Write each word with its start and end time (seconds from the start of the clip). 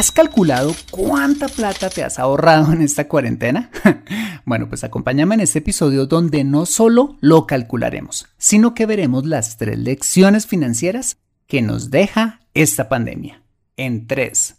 ¿Has 0.00 0.12
calculado 0.12 0.74
cuánta 0.90 1.46
plata 1.46 1.90
te 1.90 2.02
has 2.02 2.18
ahorrado 2.18 2.72
en 2.72 2.80
esta 2.80 3.06
cuarentena? 3.06 3.70
bueno, 4.46 4.66
pues 4.66 4.82
acompáñame 4.82 5.34
en 5.34 5.42
este 5.42 5.58
episodio 5.58 6.06
donde 6.06 6.42
no 6.42 6.64
solo 6.64 7.18
lo 7.20 7.46
calcularemos, 7.46 8.26
sino 8.38 8.72
que 8.72 8.86
veremos 8.86 9.26
las 9.26 9.58
tres 9.58 9.78
lecciones 9.78 10.46
financieras 10.46 11.18
que 11.46 11.60
nos 11.60 11.90
deja 11.90 12.40
esta 12.54 12.88
pandemia. 12.88 13.42
En 13.76 14.06
3, 14.06 14.54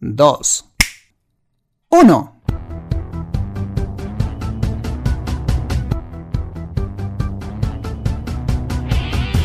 2, 0.00 0.70
1. 1.88 2.42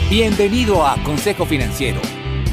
Bienvenido 0.10 0.86
a 0.86 1.02
Consejo 1.04 1.46
Financiero, 1.46 2.02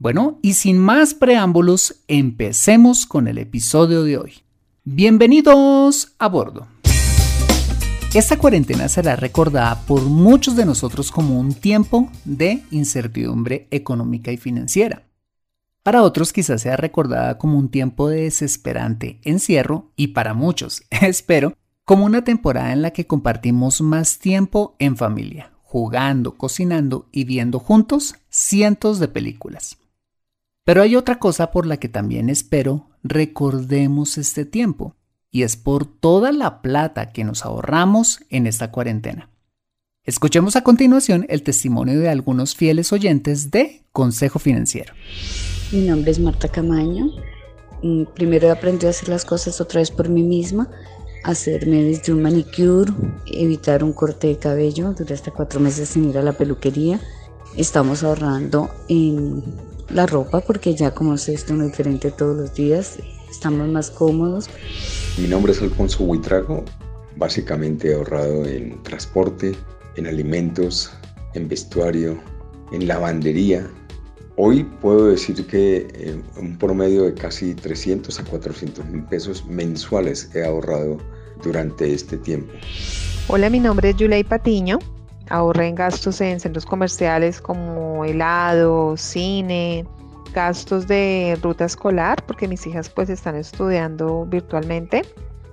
Bueno, 0.00 0.38
y 0.42 0.54
sin 0.54 0.78
más 0.78 1.12
preámbulos, 1.12 2.04
empecemos 2.06 3.04
con 3.04 3.26
el 3.26 3.36
episodio 3.36 4.04
de 4.04 4.16
hoy. 4.16 4.32
Bienvenidos 4.84 6.14
a 6.20 6.28
bordo. 6.28 6.68
Esta 8.14 8.38
cuarentena 8.38 8.88
será 8.88 9.16
recordada 9.16 9.84
por 9.86 10.02
muchos 10.02 10.54
de 10.54 10.64
nosotros 10.64 11.10
como 11.10 11.40
un 11.40 11.52
tiempo 11.52 12.12
de 12.24 12.62
incertidumbre 12.70 13.66
económica 13.72 14.30
y 14.30 14.36
financiera. 14.36 15.02
Para 15.82 16.04
otros 16.04 16.32
quizás 16.32 16.62
sea 16.62 16.76
recordada 16.76 17.36
como 17.36 17.58
un 17.58 17.68
tiempo 17.68 18.08
de 18.08 18.22
desesperante 18.22 19.18
encierro 19.24 19.90
y 19.96 20.08
para 20.08 20.32
muchos, 20.32 20.84
espero, 20.90 21.54
como 21.84 22.04
una 22.04 22.22
temporada 22.22 22.72
en 22.72 22.82
la 22.82 22.92
que 22.92 23.08
compartimos 23.08 23.80
más 23.80 24.20
tiempo 24.20 24.76
en 24.78 24.96
familia, 24.96 25.50
jugando, 25.60 26.36
cocinando 26.36 27.08
y 27.10 27.24
viendo 27.24 27.58
juntos 27.58 28.14
cientos 28.28 29.00
de 29.00 29.08
películas. 29.08 29.76
Pero 30.68 30.82
hay 30.82 30.96
otra 30.96 31.18
cosa 31.18 31.50
por 31.50 31.64
la 31.64 31.78
que 31.78 31.88
también 31.88 32.28
espero 32.28 32.90
recordemos 33.02 34.18
este 34.18 34.44
tiempo, 34.44 34.96
y 35.30 35.42
es 35.42 35.56
por 35.56 35.86
toda 35.86 36.30
la 36.30 36.60
plata 36.60 37.10
que 37.10 37.24
nos 37.24 37.46
ahorramos 37.46 38.20
en 38.28 38.46
esta 38.46 38.70
cuarentena. 38.70 39.30
Escuchemos 40.04 40.56
a 40.56 40.64
continuación 40.64 41.24
el 41.30 41.42
testimonio 41.42 41.98
de 41.98 42.10
algunos 42.10 42.54
fieles 42.54 42.92
oyentes 42.92 43.50
de 43.50 43.82
Consejo 43.92 44.38
Financiero. 44.38 44.92
Mi 45.72 45.86
nombre 45.86 46.10
es 46.10 46.18
Marta 46.18 46.48
Camaño. 46.48 47.12
Mm, 47.82 48.02
primero 48.14 48.52
aprendí 48.52 48.84
a 48.88 48.90
hacer 48.90 49.08
las 49.08 49.24
cosas 49.24 49.62
otra 49.62 49.80
vez 49.80 49.90
por 49.90 50.10
mí 50.10 50.22
misma, 50.22 50.68
hacerme 51.24 51.82
desde 51.82 52.12
un 52.12 52.20
manicure, 52.20 52.92
evitar 53.32 53.82
un 53.82 53.94
corte 53.94 54.26
de 54.26 54.36
cabello, 54.36 54.92
duré 54.92 55.14
hasta 55.14 55.30
cuatro 55.30 55.60
meses 55.60 55.88
sin 55.88 56.10
ir 56.10 56.18
a 56.18 56.22
la 56.22 56.34
peluquería. 56.34 57.00
Estamos 57.56 58.02
ahorrando 58.02 58.68
en 58.90 59.42
la 59.90 60.06
ropa 60.06 60.40
porque 60.40 60.74
ya 60.74 60.90
como 60.92 61.16
se 61.16 61.34
esto 61.34 61.54
no 61.54 61.64
diferente 61.64 62.10
todos 62.10 62.36
los 62.36 62.54
días, 62.54 62.98
estamos 63.30 63.68
más 63.68 63.90
cómodos. 63.90 64.48
Mi 65.16 65.28
nombre 65.28 65.52
es 65.52 65.62
Alfonso 65.62 66.04
Huitrago, 66.04 66.64
básicamente 67.16 67.90
he 67.90 67.94
ahorrado 67.94 68.44
en 68.44 68.82
transporte, 68.82 69.54
en 69.96 70.06
alimentos, 70.06 70.92
en 71.34 71.48
vestuario, 71.48 72.18
en 72.72 72.86
lavandería. 72.86 73.66
Hoy 74.36 74.64
puedo 74.80 75.06
decir 75.06 75.46
que 75.46 75.88
en 75.98 76.22
un 76.40 76.56
promedio 76.58 77.04
de 77.04 77.14
casi 77.14 77.54
300 77.54 78.20
a 78.20 78.24
400 78.24 78.84
mil 78.86 79.02
pesos 79.04 79.44
mensuales 79.46 80.30
he 80.34 80.44
ahorrado 80.44 80.98
durante 81.42 81.92
este 81.92 82.16
tiempo. 82.18 82.52
Hola, 83.26 83.50
mi 83.50 83.58
nombre 83.58 83.90
es 83.90 83.96
Yulei 83.96 84.22
Patiño, 84.22 84.78
ahorré 85.30 85.68
en 85.68 85.74
gastos 85.74 86.20
en 86.20 86.40
centros 86.40 86.66
comerciales 86.66 87.40
como 87.40 88.04
helado, 88.04 88.96
cine, 88.96 89.86
gastos 90.32 90.86
de 90.86 91.38
ruta 91.42 91.64
escolar, 91.64 92.24
porque 92.26 92.48
mis 92.48 92.66
hijas 92.66 92.88
pues 92.88 93.10
están 93.10 93.36
estudiando 93.36 94.26
virtualmente. 94.26 95.02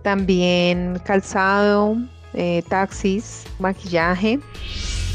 También 0.04 1.00
calzado, 1.06 1.98
eh, 2.34 2.64
taxis, 2.68 3.46
maquillaje. 3.60 4.40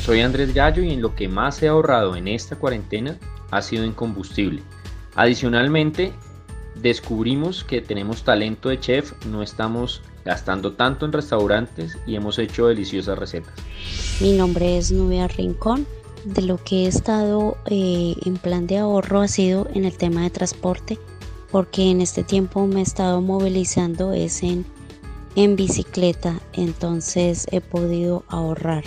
Soy 0.02 0.20
Andrés 0.20 0.54
Gallo 0.54 0.82
y 0.82 0.92
en 0.92 1.02
lo 1.02 1.14
que 1.14 1.28
más 1.28 1.62
he 1.62 1.68
ahorrado 1.68 2.16
en 2.16 2.26
esta 2.26 2.56
cuarentena 2.56 3.18
ha 3.50 3.62
sido 3.62 3.84
en 3.84 3.92
combustible. 3.92 4.62
Adicionalmente, 5.14 6.12
descubrimos 6.76 7.62
que 7.64 7.80
tenemos 7.80 8.24
talento 8.24 8.68
de 8.68 8.80
chef, 8.80 9.12
no 9.26 9.42
estamos 9.42 10.02
gastando 10.24 10.72
tanto 10.72 11.06
en 11.06 11.12
restaurantes 11.12 11.98
y 12.06 12.16
hemos 12.16 12.38
hecho 12.38 12.66
deliciosas 12.66 13.18
recetas. 13.18 13.54
Mi 14.20 14.32
nombre 14.32 14.78
es 14.78 14.92
Nubia 14.92 15.28
Rincón. 15.28 15.86
De 16.24 16.42
lo 16.42 16.58
que 16.58 16.84
he 16.84 16.86
estado 16.86 17.56
eh, 17.66 18.14
en 18.26 18.36
plan 18.36 18.66
de 18.66 18.76
ahorro 18.76 19.22
ha 19.22 19.28
sido 19.28 19.68
en 19.72 19.86
el 19.86 19.96
tema 19.96 20.22
de 20.22 20.28
transporte, 20.28 20.98
porque 21.50 21.90
en 21.90 22.02
este 22.02 22.22
tiempo 22.22 22.66
me 22.66 22.80
he 22.80 22.82
estado 22.82 23.22
movilizando 23.22 24.12
es 24.12 24.42
en, 24.42 24.66
en 25.34 25.56
bicicleta, 25.56 26.38
entonces 26.52 27.46
he 27.50 27.62
podido 27.62 28.24
ahorrar. 28.28 28.84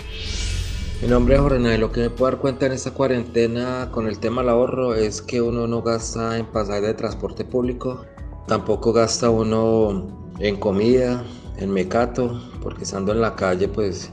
Mi 1.02 1.08
nombre 1.08 1.34
es 1.34 1.40
Jorge 1.40 1.76
Lo 1.76 1.90
que 1.90 2.02
me 2.02 2.10
puedo 2.10 2.30
dar 2.30 2.40
cuenta 2.40 2.66
en 2.66 2.72
esta 2.72 2.92
cuarentena 2.92 3.90
con 3.90 4.06
el 4.06 4.20
tema 4.20 4.42
del 4.42 4.50
ahorro 4.50 4.94
es 4.94 5.20
que 5.20 5.42
uno 5.42 5.66
no 5.66 5.82
gasta 5.82 6.38
en 6.38 6.46
pasaje 6.46 6.82
de 6.82 6.94
transporte 6.94 7.44
público, 7.44 8.06
tampoco 8.46 8.92
gasta 8.92 9.28
uno 9.28 10.23
en 10.38 10.56
comida, 10.56 11.22
en 11.56 11.70
mecato, 11.70 12.40
porque 12.62 12.84
estando 12.84 13.12
en 13.12 13.20
la 13.20 13.36
calle 13.36 13.68
pues 13.68 14.10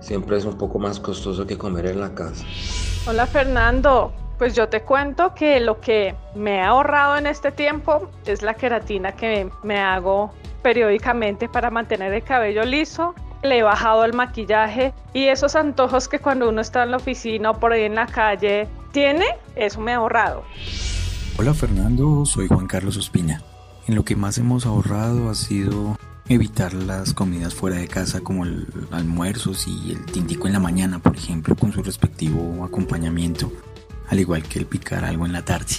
siempre 0.00 0.36
es 0.36 0.44
un 0.44 0.56
poco 0.56 0.78
más 0.78 1.00
costoso 1.00 1.46
que 1.46 1.56
comer 1.56 1.86
en 1.86 2.00
la 2.00 2.14
casa. 2.14 2.44
Hola 3.06 3.26
Fernando, 3.26 4.12
pues 4.38 4.54
yo 4.54 4.68
te 4.68 4.82
cuento 4.82 5.34
que 5.34 5.60
lo 5.60 5.80
que 5.80 6.14
me 6.34 6.56
he 6.56 6.62
ahorrado 6.62 7.16
en 7.16 7.26
este 7.26 7.52
tiempo 7.52 8.10
es 8.26 8.42
la 8.42 8.54
queratina 8.54 9.12
que 9.12 9.50
me 9.62 9.78
hago 9.78 10.32
periódicamente 10.62 11.48
para 11.48 11.70
mantener 11.70 12.12
el 12.12 12.22
cabello 12.22 12.64
liso 12.64 13.14
le 13.42 13.58
he 13.58 13.62
bajado 13.62 14.04
el 14.04 14.12
maquillaje 14.12 14.92
y 15.12 15.26
esos 15.26 15.56
antojos 15.56 16.08
que 16.08 16.18
cuando 16.18 16.48
uno 16.48 16.60
está 16.60 16.82
en 16.82 16.90
la 16.90 16.98
oficina 16.98 17.50
o 17.50 17.58
por 17.58 17.72
ahí 17.72 17.82
en 17.82 17.94
la 17.94 18.06
calle 18.06 18.68
tiene, 18.92 19.26
eso 19.56 19.80
me 19.80 19.92
ha 19.92 19.96
ahorrado. 19.96 20.44
Hola 21.38 21.54
Fernando, 21.54 22.24
soy 22.26 22.48
Juan 22.48 22.66
Carlos 22.66 22.96
Ospina. 22.96 23.42
En 23.90 23.96
lo 23.96 24.04
que 24.04 24.14
más 24.14 24.38
hemos 24.38 24.66
ahorrado 24.66 25.30
ha 25.30 25.34
sido 25.34 25.98
evitar 26.28 26.74
las 26.74 27.12
comidas 27.12 27.56
fuera 27.56 27.78
de 27.78 27.88
casa 27.88 28.20
como 28.20 28.44
el 28.44 28.68
almuerzos 28.92 29.66
y 29.66 29.90
el 29.90 30.04
tintico 30.04 30.46
en 30.46 30.52
la 30.52 30.60
mañana, 30.60 31.00
por 31.00 31.16
ejemplo, 31.16 31.56
con 31.56 31.72
su 31.72 31.82
respectivo 31.82 32.64
acompañamiento, 32.64 33.50
al 34.06 34.20
igual 34.20 34.44
que 34.44 34.60
el 34.60 34.66
picar 34.66 35.04
algo 35.04 35.26
en 35.26 35.32
la 35.32 35.44
tarde. 35.44 35.74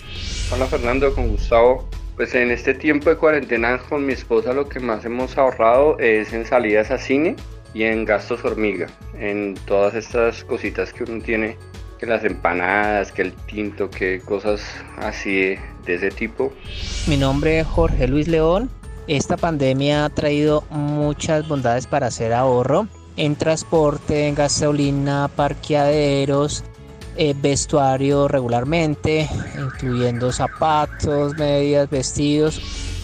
Hola 0.52 0.66
Fernando, 0.66 1.16
con 1.16 1.30
Gustavo. 1.30 1.88
Pues 2.18 2.36
en 2.36 2.52
este 2.52 2.74
tiempo 2.74 3.10
de 3.10 3.16
cuarentena 3.16 3.78
con 3.78 4.06
mi 4.06 4.12
esposa 4.12 4.52
lo 4.52 4.68
que 4.68 4.82
más 4.82 5.06
hemos 5.06 5.38
ahorrado 5.38 5.98
es 5.98 6.34
en 6.34 6.46
salidas 6.46 6.92
a 6.92 6.98
cine 6.98 7.38
y 7.74 7.84
en 7.84 8.04
gastos 8.04 8.44
hormiga, 8.44 8.88
en 9.18 9.56
todas 9.66 9.96
estas 9.96 10.44
cositas 10.44 10.92
que 10.92 11.06
uno 11.06 11.24
tiene, 11.24 11.58
que 11.98 12.08
las 12.08 12.26
empanadas, 12.26 13.14
que 13.14 13.22
el 13.22 13.32
tinto, 13.32 13.90
que 13.90 14.20
cosas 14.20 14.62
así 14.98 15.56
de, 15.86 15.96
ese 15.96 16.12
tipo. 16.12 16.52
Mi 17.08 17.18
nombre 17.18 17.60
es 17.60 17.68
Jorge 17.68 18.08
Luis 18.08 18.28
León. 18.28 18.70
Esta 19.08 19.38
pandemia 19.38 20.06
ha 20.06 20.10
traído 20.10 20.64
muchas 20.70 21.48
bondades 21.48 21.88
para 21.88 22.08
hacer 22.08 22.34
ahorro 22.34 22.88
en 23.18 23.36
transporte, 23.36 24.28
en 24.28 24.36
gasolina, 24.36 25.30
parqueaderos, 25.36 26.64
eh, 27.18 27.36
vestuario 27.40 28.28
regularmente, 28.28 29.30
incluyendo 29.60 30.32
zapatos, 30.32 31.38
medias, 31.38 31.90
vestidos. 31.90 32.62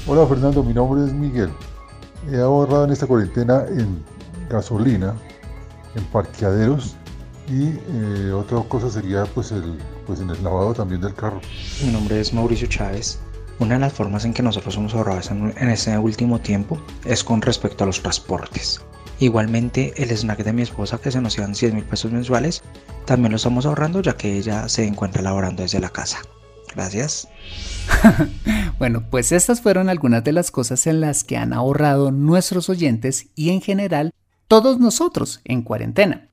Hola 0.07 0.25
Fernando, 0.25 0.63
mi 0.63 0.73
nombre 0.73 1.06
es 1.06 1.13
Miguel. 1.13 1.50
He 2.31 2.38
ahorrado 2.38 2.85
en 2.85 2.91
esta 2.91 3.06
cuarentena 3.06 3.65
en 3.69 4.03
gasolina, 4.50 5.13
en 5.95 6.03
parqueaderos 6.06 6.95
y 7.50 7.69
eh, 7.69 8.31
otra 8.33 8.62
cosa 8.68 8.89
sería 8.89 9.25
pues, 9.25 9.51
el, 9.51 9.77
pues 10.07 10.21
en 10.21 10.30
el 10.30 10.44
lavado 10.44 10.74
también 10.74 11.01
del 11.01 11.13
carro. 11.13 11.42
Mi 11.83 11.92
nombre 11.92 12.19
es 12.19 12.33
Mauricio 12.33 12.68
Chávez. 12.68 13.19
Una 13.59 13.74
de 13.74 13.81
las 13.81 13.94
formas 13.94 14.24
en 14.24 14.33
que 14.33 14.42
nosotros 14.42 14.74
somos 14.74 14.94
ahorrados 14.94 15.30
en, 15.30 15.54
en 15.57 15.69
este 15.69 15.98
último 15.98 16.39
tiempo 16.39 16.80
es 17.06 17.24
con 17.24 17.42
respecto 17.42 17.83
a 17.83 17.88
los 17.88 18.01
transportes. 18.01 18.81
Igualmente 19.19 19.94
el 20.01 20.12
snack 20.12 20.44
de 20.44 20.54
mi 20.54 20.62
esposa 20.62 21.00
que 21.00 21.12
se 21.12 21.19
nos 21.19 21.38
iban 21.38 21.56
100 21.56 21.75
mil 21.75 21.83
pesos 21.83 22.12
mensuales, 22.12 22.62
también 23.06 23.31
lo 23.31 23.38
estamos 23.38 23.65
ahorrando 23.65 24.01
ya 24.01 24.15
que 24.15 24.38
ella 24.38 24.69
se 24.69 24.86
encuentra 24.86 25.21
laborando 25.21 25.63
desde 25.63 25.80
la 25.80 25.89
casa. 25.89 26.19
Gracias. 26.75 27.27
bueno, 28.80 29.04
pues 29.09 29.31
estas 29.31 29.62
fueron 29.62 29.89
algunas 29.89 30.24
de 30.24 30.33
las 30.33 30.51
cosas 30.51 30.86
en 30.86 31.01
las 31.01 31.24
que 31.24 31.38
han 31.38 31.51
ahorrado 31.51 32.12
nuestros 32.12 32.69
oyentes 32.69 33.27
y 33.36 33.50
en 33.50 33.62
general 33.62 34.13
todos 34.48 34.80
nosotros 34.80 35.42
en 35.44 35.63
cuarentena. 35.63 36.26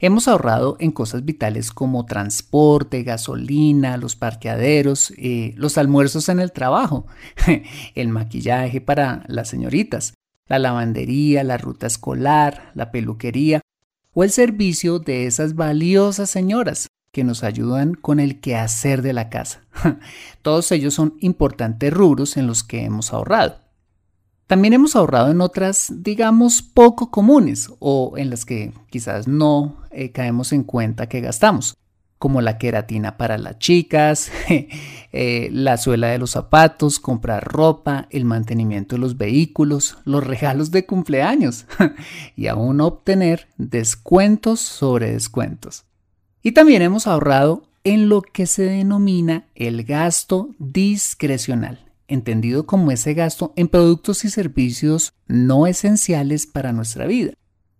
Hemos 0.00 0.28
ahorrado 0.28 0.76
en 0.78 0.92
cosas 0.92 1.24
vitales 1.24 1.72
como 1.72 2.06
transporte, 2.06 3.02
gasolina, 3.02 3.96
los 3.96 4.14
parqueaderos, 4.14 5.12
eh, 5.18 5.54
los 5.56 5.76
almuerzos 5.76 6.28
en 6.28 6.38
el 6.38 6.52
trabajo, 6.52 7.06
el 7.96 8.08
maquillaje 8.08 8.80
para 8.80 9.24
las 9.26 9.48
señoritas, 9.48 10.14
la 10.46 10.60
lavandería, 10.60 11.42
la 11.42 11.58
ruta 11.58 11.88
escolar, 11.88 12.70
la 12.74 12.92
peluquería 12.92 13.60
o 14.12 14.22
el 14.22 14.30
servicio 14.30 15.00
de 15.00 15.26
esas 15.26 15.56
valiosas 15.56 16.30
señoras 16.30 16.86
que 17.10 17.24
nos 17.24 17.42
ayudan 17.42 17.94
con 17.94 18.20
el 18.20 18.40
quehacer 18.40 19.02
de 19.02 19.12
la 19.12 19.28
casa. 19.30 19.62
Todos 20.42 20.70
ellos 20.70 20.94
son 20.94 21.16
importantes 21.18 21.92
rubros 21.92 22.36
en 22.36 22.46
los 22.46 22.62
que 22.62 22.84
hemos 22.84 23.12
ahorrado. 23.12 23.67
También 24.48 24.72
hemos 24.72 24.96
ahorrado 24.96 25.30
en 25.30 25.40
otras, 25.40 25.92
digamos, 25.94 26.62
poco 26.62 27.12
comunes 27.12 27.70
o 27.78 28.14
en 28.16 28.30
las 28.30 28.44
que 28.44 28.72
quizás 28.90 29.28
no 29.28 29.76
eh, 29.92 30.10
caemos 30.10 30.52
en 30.52 30.64
cuenta 30.64 31.08
que 31.08 31.20
gastamos 31.20 31.76
como 32.18 32.40
la 32.40 32.58
queratina 32.58 33.16
para 33.16 33.38
las 33.38 33.58
chicas, 33.58 34.30
eh, 35.12 35.48
la 35.52 35.76
suela 35.76 36.08
de 36.08 36.18
los 36.18 36.32
zapatos, 36.32 36.98
comprar 36.98 37.44
ropa, 37.44 38.08
el 38.10 38.24
mantenimiento 38.24 38.96
de 38.96 39.00
los 39.00 39.16
vehículos, 39.16 39.98
los 40.04 40.26
regalos 40.26 40.70
de 40.70 40.84
cumpleaños 40.84 41.66
y 42.36 42.48
aún 42.48 42.80
obtener 42.80 43.48
descuentos 43.56 44.60
sobre 44.60 45.12
descuentos. 45.12 45.84
Y 46.42 46.52
también 46.52 46.82
hemos 46.82 47.06
ahorrado 47.06 47.62
en 47.84 48.08
lo 48.08 48.22
que 48.22 48.46
se 48.46 48.64
denomina 48.64 49.46
el 49.54 49.84
gasto 49.84 50.50
discrecional, 50.58 51.87
entendido 52.08 52.66
como 52.66 52.90
ese 52.90 53.14
gasto 53.14 53.52
en 53.56 53.68
productos 53.68 54.24
y 54.24 54.30
servicios 54.30 55.12
no 55.26 55.66
esenciales 55.66 56.46
para 56.46 56.72
nuestra 56.72 57.06
vida 57.06 57.34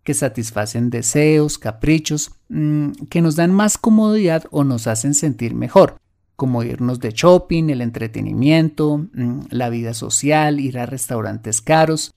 que 0.09 0.15
satisfacen 0.15 0.89
deseos, 0.89 1.59
caprichos, 1.59 2.31
mm, 2.49 2.93
que 3.11 3.21
nos 3.21 3.37
dan 3.37 3.53
más 3.53 3.77
comodidad 3.77 4.45
o 4.51 4.65
nos 4.65 4.87
hacen 4.87 5.13
sentir 5.13 5.55
mejor, 5.55 5.99
como 6.35 6.63
irnos 6.63 6.99
de 6.99 7.11
shopping, 7.11 7.69
el 7.69 7.83
entretenimiento, 7.83 9.07
mm, 9.13 9.41
la 9.51 9.69
vida 9.69 9.93
social, 9.93 10.61
ir 10.61 10.79
a 10.79 10.87
restaurantes 10.87 11.61
caros, 11.61 12.15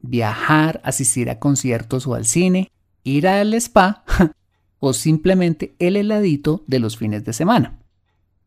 viajar, 0.00 0.80
asistir 0.84 1.30
a 1.30 1.40
conciertos 1.40 2.06
o 2.06 2.14
al 2.14 2.26
cine, 2.26 2.70
ir 3.02 3.26
al 3.26 3.54
spa 3.54 4.04
o 4.78 4.92
simplemente 4.92 5.74
el 5.80 5.96
heladito 5.96 6.62
de 6.68 6.78
los 6.78 6.96
fines 6.96 7.24
de 7.24 7.32
semana. 7.32 7.81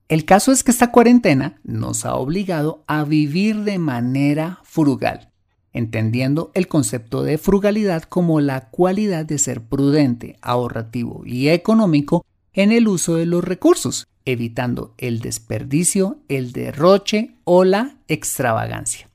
El 0.07 0.25
caso 0.25 0.51
es 0.51 0.63
que 0.63 0.71
esta 0.71 0.91
cuarentena 0.91 1.59
nos 1.63 2.05
ha 2.05 2.15
obligado 2.15 2.83
a 2.87 3.03
vivir 3.03 3.63
de 3.63 3.79
manera 3.79 4.59
frugal 4.63 5.31
entendiendo 5.75 6.51
el 6.53 6.69
concepto 6.69 7.23
de 7.23 7.37
frugalidad 7.37 8.03
como 8.03 8.39
la 8.39 8.69
cualidad 8.69 9.25
de 9.25 9.37
ser 9.37 9.61
prudente, 9.61 10.37
ahorrativo 10.41 11.23
y 11.25 11.49
económico 11.49 12.25
en 12.53 12.71
el 12.71 12.87
uso 12.87 13.15
de 13.15 13.25
los 13.25 13.43
recursos, 13.43 14.07
evitando 14.23 14.93
el 14.97 15.19
desperdicio, 15.19 16.19
el 16.29 16.53
derroche 16.53 17.35
o 17.43 17.65
la 17.65 17.97
extravagancia. 18.07 19.09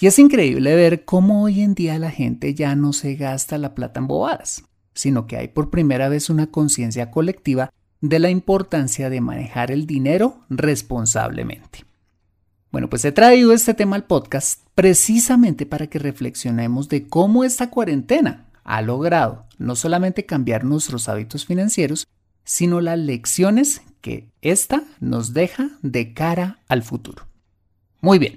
Y 0.00 0.06
es 0.06 0.18
increíble 0.18 0.74
ver 0.74 1.04
cómo 1.04 1.42
hoy 1.42 1.60
en 1.60 1.74
día 1.74 1.98
la 1.98 2.10
gente 2.10 2.54
ya 2.54 2.74
no 2.74 2.94
se 2.94 3.14
gasta 3.14 3.58
la 3.58 3.74
plata 3.74 4.00
en 4.00 4.06
bobadas, 4.06 4.64
sino 4.94 5.26
que 5.26 5.36
hay 5.36 5.48
por 5.48 5.68
primera 5.68 6.08
vez 6.08 6.30
una 6.30 6.46
conciencia 6.46 7.10
colectiva 7.10 7.70
de 8.02 8.18
la 8.18 8.28
importancia 8.28 9.08
de 9.08 9.20
manejar 9.22 9.70
el 9.70 9.86
dinero 9.86 10.40
responsablemente. 10.50 11.86
Bueno, 12.70 12.90
pues 12.90 13.04
he 13.04 13.12
traído 13.12 13.52
este 13.52 13.74
tema 13.74 13.96
al 13.96 14.04
podcast 14.04 14.60
precisamente 14.74 15.66
para 15.66 15.86
que 15.86 15.98
reflexionemos 15.98 16.88
de 16.88 17.06
cómo 17.06 17.44
esta 17.44 17.70
cuarentena 17.70 18.46
ha 18.64 18.82
logrado 18.82 19.46
no 19.58 19.76
solamente 19.76 20.26
cambiar 20.26 20.64
nuestros 20.64 21.08
hábitos 21.08 21.46
financieros, 21.46 22.06
sino 22.44 22.80
las 22.80 22.98
lecciones 22.98 23.82
que 24.00 24.28
ésta 24.40 24.82
nos 25.00 25.32
deja 25.32 25.70
de 25.82 26.12
cara 26.12 26.58
al 26.68 26.82
futuro. 26.82 27.26
Muy 28.00 28.18
bien. 28.18 28.36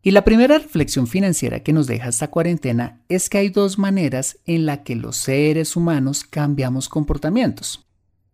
Y 0.00 0.12
la 0.12 0.24
primera 0.24 0.58
reflexión 0.58 1.06
financiera 1.06 1.60
que 1.60 1.72
nos 1.72 1.86
deja 1.86 2.08
esta 2.08 2.28
cuarentena 2.28 3.02
es 3.08 3.28
que 3.28 3.38
hay 3.38 3.48
dos 3.50 3.78
maneras 3.78 4.38
en 4.46 4.64
la 4.64 4.84
que 4.84 4.94
los 4.94 5.16
seres 5.16 5.76
humanos 5.76 6.24
cambiamos 6.24 6.88
comportamientos. 6.88 7.85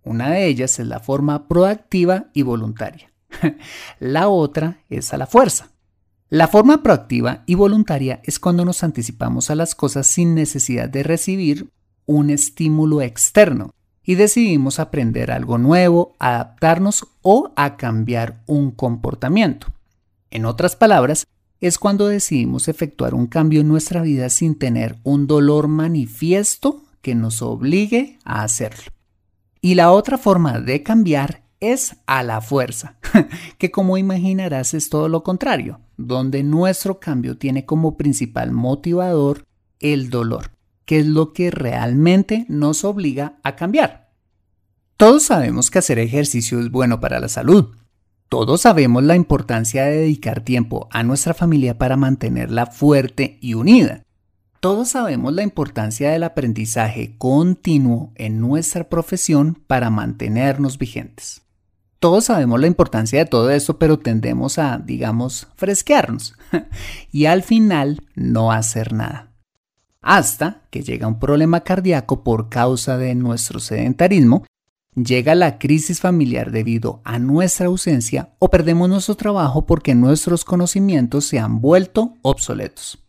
Una 0.04 0.30
de 0.30 0.46
ellas 0.46 0.78
es 0.78 0.86
la 0.86 1.00
forma 1.00 1.48
proactiva 1.48 2.26
y 2.32 2.42
voluntaria. 2.42 3.12
la 4.00 4.28
otra 4.28 4.82
es 4.88 5.12
a 5.14 5.18
la 5.18 5.26
fuerza. 5.26 5.70
La 6.28 6.48
forma 6.48 6.82
proactiva 6.82 7.44
y 7.46 7.54
voluntaria 7.54 8.20
es 8.24 8.38
cuando 8.38 8.64
nos 8.64 8.82
anticipamos 8.82 9.50
a 9.50 9.54
las 9.54 9.74
cosas 9.74 10.06
sin 10.06 10.34
necesidad 10.34 10.88
de 10.88 11.02
recibir 11.02 11.70
un 12.06 12.30
estímulo 12.30 13.02
externo 13.02 13.70
y 14.02 14.14
decidimos 14.16 14.80
aprender 14.80 15.30
algo 15.30 15.58
nuevo, 15.58 16.16
adaptarnos 16.18 17.06
o 17.20 17.52
a 17.54 17.76
cambiar 17.76 18.42
un 18.46 18.70
comportamiento. 18.70 19.68
En 20.30 20.46
otras 20.46 20.74
palabras, 20.74 21.26
es 21.60 21.78
cuando 21.78 22.08
decidimos 22.08 22.66
efectuar 22.66 23.14
un 23.14 23.28
cambio 23.28 23.60
en 23.60 23.68
nuestra 23.68 24.02
vida 24.02 24.28
sin 24.30 24.58
tener 24.58 24.98
un 25.04 25.28
dolor 25.28 25.68
manifiesto 25.68 26.82
que 27.02 27.14
nos 27.14 27.40
obligue 27.40 28.18
a 28.24 28.42
hacerlo. 28.42 28.90
Y 29.64 29.76
la 29.76 29.92
otra 29.92 30.18
forma 30.18 30.58
de 30.58 30.82
cambiar 30.82 31.44
es 31.60 31.94
a 32.06 32.24
la 32.24 32.40
fuerza, 32.40 32.96
que 33.58 33.70
como 33.70 33.96
imaginarás 33.96 34.74
es 34.74 34.90
todo 34.90 35.08
lo 35.08 35.22
contrario, 35.22 35.80
donde 35.96 36.42
nuestro 36.42 36.98
cambio 36.98 37.38
tiene 37.38 37.64
como 37.64 37.96
principal 37.96 38.50
motivador 38.50 39.46
el 39.78 40.10
dolor, 40.10 40.50
que 40.84 40.98
es 40.98 41.06
lo 41.06 41.32
que 41.32 41.52
realmente 41.52 42.44
nos 42.48 42.82
obliga 42.82 43.38
a 43.44 43.54
cambiar. 43.54 44.10
Todos 44.96 45.22
sabemos 45.22 45.70
que 45.70 45.78
hacer 45.78 46.00
ejercicio 46.00 46.58
es 46.58 46.68
bueno 46.68 46.98
para 46.98 47.20
la 47.20 47.28
salud. 47.28 47.76
Todos 48.28 48.62
sabemos 48.62 49.04
la 49.04 49.14
importancia 49.14 49.84
de 49.84 49.98
dedicar 49.98 50.40
tiempo 50.40 50.88
a 50.90 51.04
nuestra 51.04 51.34
familia 51.34 51.78
para 51.78 51.96
mantenerla 51.96 52.66
fuerte 52.66 53.38
y 53.40 53.54
unida. 53.54 54.02
Todos 54.62 54.90
sabemos 54.90 55.32
la 55.32 55.42
importancia 55.42 56.12
del 56.12 56.22
aprendizaje 56.22 57.16
continuo 57.18 58.12
en 58.14 58.38
nuestra 58.38 58.88
profesión 58.88 59.60
para 59.66 59.90
mantenernos 59.90 60.78
vigentes. 60.78 61.42
Todos 61.98 62.26
sabemos 62.26 62.60
la 62.60 62.68
importancia 62.68 63.18
de 63.18 63.26
todo 63.26 63.50
esto, 63.50 63.80
pero 63.80 63.98
tendemos 63.98 64.60
a, 64.60 64.78
digamos, 64.78 65.48
fresquearnos 65.56 66.36
y 67.10 67.24
al 67.24 67.42
final 67.42 68.06
no 68.14 68.52
hacer 68.52 68.92
nada. 68.92 69.32
hasta 70.00 70.62
que 70.70 70.82
llega 70.82 71.08
un 71.08 71.18
problema 71.18 71.62
cardíaco 71.62 72.22
por 72.22 72.48
causa 72.48 72.96
de 72.96 73.16
nuestro 73.16 73.58
sedentarismo, 73.58 74.46
llega 74.94 75.34
la 75.34 75.58
crisis 75.58 76.00
familiar 76.00 76.52
debido 76.52 77.00
a 77.02 77.18
nuestra 77.18 77.66
ausencia 77.66 78.36
o 78.38 78.48
perdemos 78.48 78.88
nuestro 78.88 79.16
trabajo 79.16 79.66
porque 79.66 79.96
nuestros 79.96 80.44
conocimientos 80.44 81.24
se 81.24 81.40
han 81.40 81.60
vuelto 81.60 82.14
obsoletos. 82.22 83.02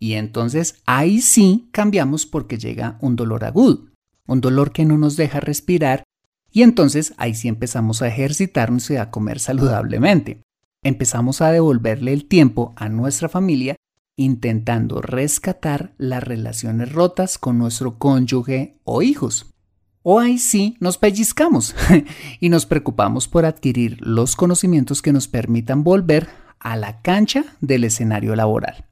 Y 0.00 0.14
entonces 0.14 0.82
ahí 0.86 1.20
sí 1.20 1.68
cambiamos 1.70 2.26
porque 2.26 2.58
llega 2.58 2.96
un 3.00 3.14
dolor 3.14 3.44
agudo, 3.44 3.84
un 4.26 4.40
dolor 4.40 4.72
que 4.72 4.86
no 4.86 4.98
nos 4.98 5.16
deja 5.16 5.38
respirar 5.40 6.02
y 6.50 6.62
entonces 6.62 7.14
ahí 7.16 7.34
sí 7.34 7.48
empezamos 7.48 8.02
a 8.02 8.08
ejercitarnos 8.08 8.90
y 8.90 8.96
a 8.96 9.10
comer 9.10 9.38
saludablemente. 9.38 10.42
Empezamos 10.82 11.42
a 11.42 11.52
devolverle 11.52 12.12
el 12.12 12.26
tiempo 12.26 12.72
a 12.76 12.88
nuestra 12.88 13.28
familia 13.28 13.76
intentando 14.16 15.00
rescatar 15.00 15.92
las 15.98 16.24
relaciones 16.24 16.92
rotas 16.92 17.38
con 17.38 17.58
nuestro 17.58 17.98
cónyuge 17.98 18.80
o 18.84 19.02
hijos. 19.02 19.54
O 20.02 20.18
ahí 20.18 20.38
sí 20.38 20.76
nos 20.80 20.96
pellizcamos 20.96 21.74
y 22.40 22.48
nos 22.48 22.64
preocupamos 22.64 23.28
por 23.28 23.44
adquirir 23.44 23.98
los 24.00 24.34
conocimientos 24.34 25.02
que 25.02 25.12
nos 25.12 25.28
permitan 25.28 25.84
volver 25.84 26.28
a 26.58 26.76
la 26.76 27.02
cancha 27.02 27.44
del 27.60 27.84
escenario 27.84 28.34
laboral. 28.34 28.89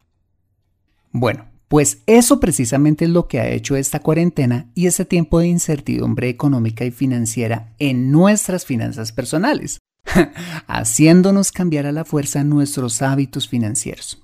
Bueno, 1.13 1.47
pues 1.69 2.03
eso 2.07 2.41
precisamente 2.41 3.05
es 3.05 3.11
lo 3.11 3.29
que 3.29 3.41
ha 3.41 3.49
hecho 3.49 3.77
esta 3.77 4.01
cuarentena 4.01 4.71
y 4.75 4.87
ese 4.87 5.05
tiempo 5.05 5.39
de 5.39 5.49
incertidumbre 5.49 6.29
económica 6.29 6.85
y 6.85 6.91
financiera 6.91 7.75
en 7.79 8.11
nuestras 8.11 8.65
finanzas 8.65 9.13
personales, 9.13 9.79
haciéndonos 10.67 11.53
cambiar 11.53 11.87
a 11.87 11.93
la 11.93 12.07
fuerza 12.07 12.43
nuestros 12.43 13.03
hábitos 13.03 13.49
financieros. 13.49 14.23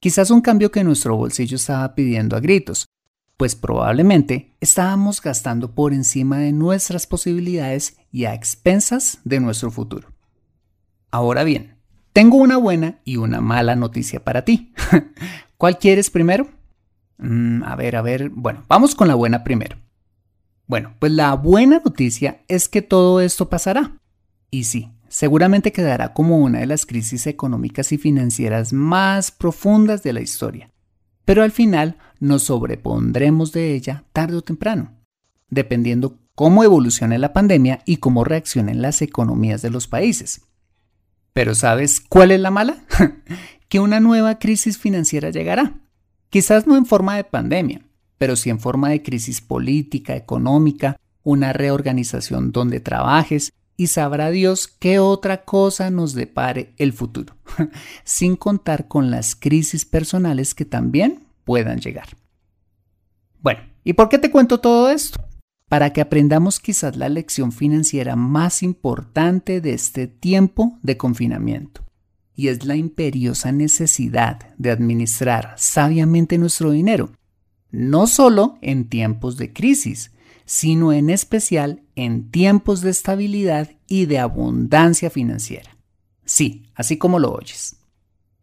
Quizás 0.00 0.30
un 0.30 0.40
cambio 0.40 0.70
que 0.70 0.84
nuestro 0.84 1.16
bolsillo 1.16 1.56
estaba 1.56 1.94
pidiendo 1.94 2.36
a 2.36 2.40
gritos, 2.40 2.86
pues 3.36 3.54
probablemente 3.54 4.56
estábamos 4.60 5.20
gastando 5.20 5.74
por 5.74 5.92
encima 5.92 6.38
de 6.38 6.52
nuestras 6.52 7.06
posibilidades 7.06 7.98
y 8.10 8.24
a 8.24 8.32
expensas 8.32 9.18
de 9.24 9.40
nuestro 9.40 9.70
futuro. 9.70 10.08
Ahora 11.10 11.44
bien, 11.44 11.76
tengo 12.14 12.38
una 12.38 12.56
buena 12.56 13.00
y 13.04 13.18
una 13.18 13.42
mala 13.42 13.76
noticia 13.76 14.24
para 14.24 14.42
ti. 14.42 14.72
¿Cuál 15.56 15.78
quieres 15.78 16.10
primero? 16.10 16.48
Mm, 17.18 17.62
a 17.64 17.76
ver, 17.76 17.96
a 17.96 18.02
ver, 18.02 18.30
bueno, 18.30 18.64
vamos 18.68 18.94
con 18.94 19.08
la 19.08 19.14
buena 19.14 19.42
primero. 19.42 19.76
Bueno, 20.66 20.94
pues 20.98 21.12
la 21.12 21.34
buena 21.34 21.80
noticia 21.84 22.42
es 22.48 22.68
que 22.68 22.82
todo 22.82 23.20
esto 23.20 23.48
pasará. 23.48 23.98
Y 24.50 24.64
sí, 24.64 24.90
seguramente 25.08 25.72
quedará 25.72 26.12
como 26.12 26.38
una 26.38 26.60
de 26.60 26.66
las 26.66 26.84
crisis 26.84 27.26
económicas 27.26 27.92
y 27.92 27.98
financieras 27.98 28.72
más 28.72 29.30
profundas 29.30 30.02
de 30.02 30.12
la 30.12 30.20
historia. 30.20 30.70
Pero 31.24 31.42
al 31.42 31.52
final 31.52 31.96
nos 32.20 32.44
sobrepondremos 32.44 33.52
de 33.52 33.74
ella 33.74 34.04
tarde 34.12 34.36
o 34.36 34.42
temprano, 34.42 34.92
dependiendo 35.48 36.18
cómo 36.34 36.64
evolucione 36.64 37.18
la 37.18 37.32
pandemia 37.32 37.80
y 37.86 37.96
cómo 37.96 38.24
reaccionen 38.24 38.82
las 38.82 39.02
economías 39.02 39.62
de 39.62 39.70
los 39.70 39.86
países. 39.86 40.42
Pero 41.32 41.54
¿sabes 41.54 42.00
cuál 42.00 42.30
es 42.30 42.40
la 42.40 42.50
mala? 42.50 42.84
que 43.68 43.80
una 43.80 44.00
nueva 44.00 44.38
crisis 44.38 44.78
financiera 44.78 45.30
llegará. 45.30 45.80
Quizás 46.30 46.66
no 46.66 46.76
en 46.76 46.86
forma 46.86 47.16
de 47.16 47.24
pandemia, 47.24 47.82
pero 48.18 48.36
sí 48.36 48.50
en 48.50 48.60
forma 48.60 48.90
de 48.90 49.02
crisis 49.02 49.40
política, 49.40 50.16
económica, 50.16 50.96
una 51.22 51.52
reorganización 51.52 52.52
donde 52.52 52.80
trabajes 52.80 53.52
y 53.76 53.88
sabrá 53.88 54.30
Dios 54.30 54.68
qué 54.68 54.98
otra 54.98 55.44
cosa 55.44 55.90
nos 55.90 56.14
depare 56.14 56.74
el 56.78 56.92
futuro, 56.92 57.36
sin 58.04 58.36
contar 58.36 58.88
con 58.88 59.10
las 59.10 59.36
crisis 59.36 59.84
personales 59.84 60.54
que 60.54 60.64
también 60.64 61.26
puedan 61.44 61.80
llegar. 61.80 62.08
Bueno, 63.40 63.60
¿y 63.84 63.92
por 63.92 64.08
qué 64.08 64.18
te 64.18 64.30
cuento 64.30 64.60
todo 64.60 64.90
esto? 64.90 65.20
Para 65.68 65.92
que 65.92 66.00
aprendamos 66.00 66.60
quizás 66.60 66.96
la 66.96 67.08
lección 67.08 67.52
financiera 67.52 68.16
más 68.16 68.62
importante 68.62 69.60
de 69.60 69.74
este 69.74 70.06
tiempo 70.06 70.78
de 70.82 70.96
confinamiento, 70.96 71.84
y 72.36 72.48
es 72.48 72.64
la 72.64 72.76
imperiosa 72.76 73.50
necesidad 73.50 74.54
de 74.58 74.70
administrar 74.70 75.54
sabiamente 75.56 76.36
nuestro 76.38 76.70
dinero, 76.70 77.10
no 77.70 78.06
solo 78.06 78.58
en 78.60 78.88
tiempos 78.88 79.38
de 79.38 79.52
crisis, 79.52 80.12
sino 80.44 80.92
en 80.92 81.10
especial 81.10 81.82
en 81.96 82.30
tiempos 82.30 82.82
de 82.82 82.90
estabilidad 82.90 83.70
y 83.88 84.06
de 84.06 84.18
abundancia 84.18 85.10
financiera. 85.10 85.76
Sí, 86.24 86.66
así 86.74 86.98
como 86.98 87.18
lo 87.18 87.32
oyes. 87.32 87.76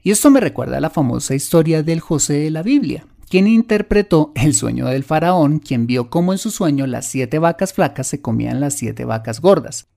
Y 0.01 0.11
esto 0.11 0.29
me 0.29 0.41
recuerda 0.41 0.77
a 0.77 0.81
la 0.81 0.89
famosa 0.89 1.35
historia 1.35 1.83
del 1.83 2.01
José 2.01 2.33
de 2.33 2.51
la 2.51 2.63
Biblia, 2.63 3.07
quien 3.29 3.47
interpretó 3.47 4.31
el 4.35 4.53
sueño 4.53 4.87
del 4.87 5.03
faraón, 5.03 5.59
quien 5.59 5.87
vio 5.87 6.09
cómo 6.09 6.33
en 6.33 6.39
su 6.39 6.51
sueño 6.51 6.87
las 6.87 7.07
siete 7.07 7.39
vacas 7.39 7.73
flacas 7.73 8.07
se 8.07 8.21
comían 8.21 8.59
las 8.59 8.73
siete 8.73 9.05
vacas 9.05 9.39
gordas. 9.39 9.87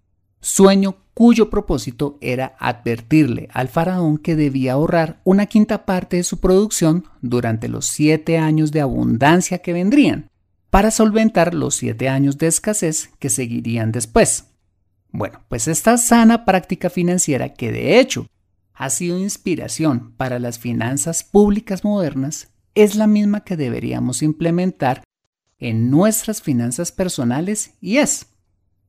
Sueño 0.41 0.97
cuyo 1.17 1.49
propósito 1.49 2.19
era 2.21 2.57
advertirle 2.59 3.49
al 3.55 3.69
faraón 3.69 4.19
que 4.19 4.37
debía 4.37 4.75
ahorrar 4.75 5.23
una 5.25 5.47
quinta 5.47 5.87
parte 5.87 6.19
de 6.19 6.25
su 6.25 6.41
producción 6.41 7.07
durante 7.23 7.69
los 7.69 7.87
siete 7.87 8.37
años 8.37 8.71
de 8.71 8.83
abundancia 8.83 9.61
que 9.61 9.73
vendrían, 9.73 10.29
para 10.69 10.91
solventar 10.91 11.55
los 11.55 11.75
siete 11.75 12.11
años 12.11 12.37
de 12.37 12.49
escasez 12.49 13.09
que 13.19 13.31
seguirían 13.31 13.93
después. 13.93 14.49
Bueno, 15.11 15.41
pues 15.49 15.69
esta 15.69 15.97
sana 15.97 16.45
práctica 16.45 16.91
financiera 16.91 17.55
que 17.55 17.73
de 17.73 17.99
hecho 17.99 18.27
ha 18.75 18.91
sido 18.91 19.19
inspiración 19.19 20.13
para 20.19 20.39
las 20.39 20.59
finanzas 20.59 21.25
públicas 21.25 21.83
modernas 21.83 22.49
es 22.75 22.95
la 22.95 23.07
misma 23.07 23.41
que 23.41 23.57
deberíamos 23.57 24.21
implementar 24.21 25.03
en 25.59 25.91
nuestras 25.91 26.43
finanzas 26.43 26.93
personales 26.93 27.73
y 27.81 27.97
es 27.97 28.27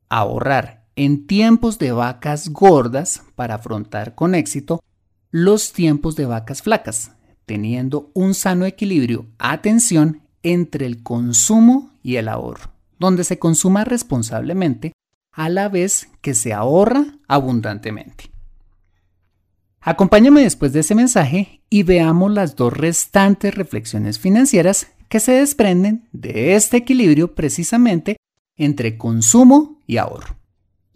ahorrar 0.09 0.76
en 0.97 1.27
tiempos 1.27 1.77
de 1.77 1.91
vacas 1.91 2.49
gordas 2.49 3.21
para 3.35 3.55
afrontar 3.55 4.15
con 4.15 4.33
éxito 4.33 4.81
los 5.29 5.71
tiempos 5.71 6.15
de 6.15 6.25
vacas 6.25 6.63
flacas, 6.63 7.11
teniendo 7.45 8.09
un 8.15 8.33
sano 8.33 8.65
equilibrio, 8.65 9.27
atención, 9.37 10.23
entre 10.41 10.85
el 10.87 11.03
consumo 11.03 11.91
y 12.01 12.15
el 12.15 12.27
ahorro, 12.27 12.71
donde 12.99 13.23
se 13.23 13.37
consuma 13.37 13.83
responsablemente 13.83 14.93
a 15.31 15.49
la 15.49 15.69
vez 15.69 16.09
que 16.21 16.33
se 16.33 16.51
ahorra 16.51 17.05
abundantemente. 17.27 18.31
Acompáñame 19.81 20.41
después 20.41 20.73
de 20.73 20.79
ese 20.79 20.95
mensaje 20.95 21.61
y 21.69 21.83
veamos 21.83 22.31
las 22.31 22.55
dos 22.55 22.73
restantes 22.73 23.53
reflexiones 23.53 24.17
financieras 24.17 24.87
que 25.09 25.19
se 25.19 25.33
desprenden 25.33 26.07
de 26.11 26.55
este 26.55 26.77
equilibrio 26.77 27.35
precisamente 27.35 28.17
entre 28.55 28.97
consumo 28.97 29.79
y 29.85 29.97
ahorro. 29.97 30.36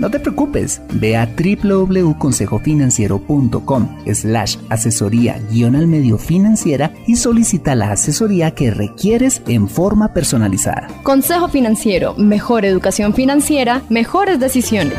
no 0.00 0.10
te 0.10 0.18
preocupes, 0.18 0.82
ve 0.94 1.16
a 1.16 1.26
www.consejofinanciero.com 1.26 3.98
slash 4.12 4.56
asesoría 4.70 5.40
guion 5.50 5.76
al 5.76 5.86
medio 5.86 6.18
financiera 6.18 6.92
y 7.06 7.14
solicita 7.16 7.74
la 7.74 7.92
asesoría 7.92 8.52
que 8.52 8.70
requieres 8.70 9.42
en 9.46 9.68
forma 9.68 10.14
personalizada. 10.14 10.88
Consejo 11.02 11.48
Financiero, 11.48 12.14
mejor 12.16 12.64
educación 12.64 13.12
financiera, 13.14 13.82
mejores 13.90 14.40
decisiones. 14.40 14.96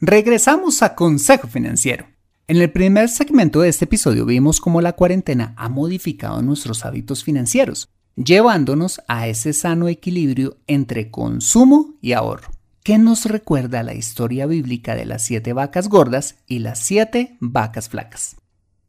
Regresamos 0.00 0.82
a 0.82 0.94
Consejo 0.94 1.48
Financiero. 1.48 2.06
En 2.46 2.58
el 2.58 2.70
primer 2.70 3.08
segmento 3.08 3.60
de 3.60 3.70
este 3.70 3.86
episodio 3.86 4.24
vimos 4.24 4.60
cómo 4.60 4.80
la 4.80 4.92
cuarentena 4.92 5.52
ha 5.56 5.68
modificado 5.68 6.40
nuestros 6.40 6.84
hábitos 6.84 7.24
financieros, 7.24 7.88
llevándonos 8.14 9.00
a 9.08 9.26
ese 9.26 9.52
sano 9.52 9.88
equilibrio 9.88 10.58
entre 10.66 11.10
consumo 11.10 11.96
y 12.00 12.12
ahorro. 12.12 12.57
¿Qué 12.88 12.96
nos 12.96 13.26
recuerda 13.26 13.82
la 13.82 13.92
historia 13.92 14.46
bíblica 14.46 14.94
de 14.94 15.04
las 15.04 15.22
siete 15.22 15.52
vacas 15.52 15.90
gordas 15.90 16.36
y 16.46 16.60
las 16.60 16.78
siete 16.78 17.36
vacas 17.38 17.90
flacas. 17.90 18.36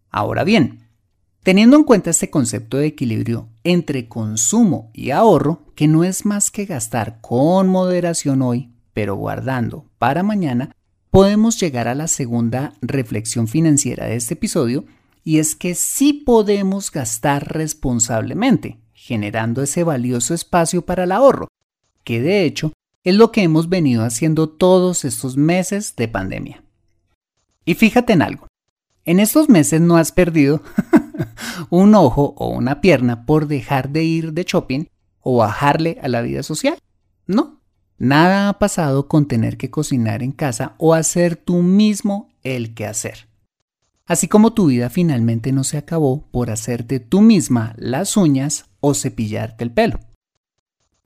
Ahora 0.10 0.46
bien, 0.46 0.88
teniendo 1.44 1.76
en 1.76 1.84
cuenta 1.84 2.10
este 2.10 2.30
concepto 2.30 2.78
de 2.78 2.86
equilibrio 2.86 3.50
entre 3.66 4.08
consumo 4.08 4.90
y 4.94 5.10
ahorro, 5.10 5.66
que 5.76 5.90
no 5.90 6.06
es 6.06 6.26
más 6.26 6.50
que 6.50 6.64
gastar 6.64 7.20
con 7.20 7.68
moderación 7.68 8.42
hoy, 8.42 8.72
pero 8.94 9.18
guardando 9.18 9.90
para 9.98 10.24
mañana, 10.24 10.72
podemos 11.12 11.60
llegar 11.60 11.90
a 11.90 11.94
la 11.94 12.08
segunda 12.08 12.76
reflexión 12.82 13.50
financiera 13.50 14.06
de 14.06 14.16
este 14.16 14.36
episodio, 14.36 14.86
y 15.26 15.40
es 15.40 15.58
que 15.58 15.76
sí 15.76 16.14
podemos 16.14 16.90
gastar 16.90 17.52
responsablemente, 17.52 18.78
generando 18.94 19.62
ese 19.62 19.84
valioso 19.84 20.34
espacio 20.34 20.86
para 20.86 21.04
el 21.04 21.12
ahorro, 21.12 21.50
que 22.06 22.22
de 22.22 22.46
hecho 22.46 22.72
es 23.04 23.16
lo 23.16 23.32
que 23.32 23.44
hemos 23.44 23.70
venido 23.70 24.04
haciendo 24.04 24.50
todos 24.50 25.06
estos 25.06 25.38
meses 25.38 25.96
de 25.96 26.08
pandemia. 26.08 26.64
Y 27.66 27.76
fíjate 27.76 28.14
en 28.14 28.22
algo, 28.22 28.48
en 29.06 29.20
estos 29.20 29.50
meses 29.50 29.82
no 29.82 29.98
has 29.98 30.12
perdido 30.12 30.62
un 31.70 31.96
ojo 31.96 32.34
o 32.38 32.50
una 32.50 32.82
pierna 32.82 33.26
por 33.26 33.48
dejar 33.48 33.90
de 33.90 34.04
ir 34.04 34.34
de 34.34 34.44
shopping 34.44 34.86
o 35.22 35.38
bajarle 35.38 35.98
a 36.02 36.08
la 36.08 36.22
vida 36.22 36.44
social. 36.44 36.78
No, 37.26 37.62
nada 37.98 38.50
ha 38.50 38.60
pasado 38.60 39.08
con 39.08 39.28
tener 39.28 39.58
que 39.58 39.70
cocinar 39.70 40.24
en 40.24 40.32
casa 40.32 40.76
o 40.78 40.94
hacer 40.94 41.36
tú 41.36 41.62
mismo 41.62 42.30
el 42.44 42.74
que 42.74 42.86
hacer. 42.86 43.28
Así 44.06 44.28
como 44.28 44.54
tu 44.54 44.68
vida 44.68 44.90
finalmente 44.90 45.52
no 45.52 45.64
se 45.64 45.78
acabó 45.78 46.28
por 46.32 46.50
hacerte 46.50 47.00
tú 47.00 47.22
misma 47.22 47.76
las 47.78 48.18
uñas 48.18 48.66
o 48.80 48.96
cepillarte 48.96 49.64
el 49.64 49.72
pelo. 49.72 50.00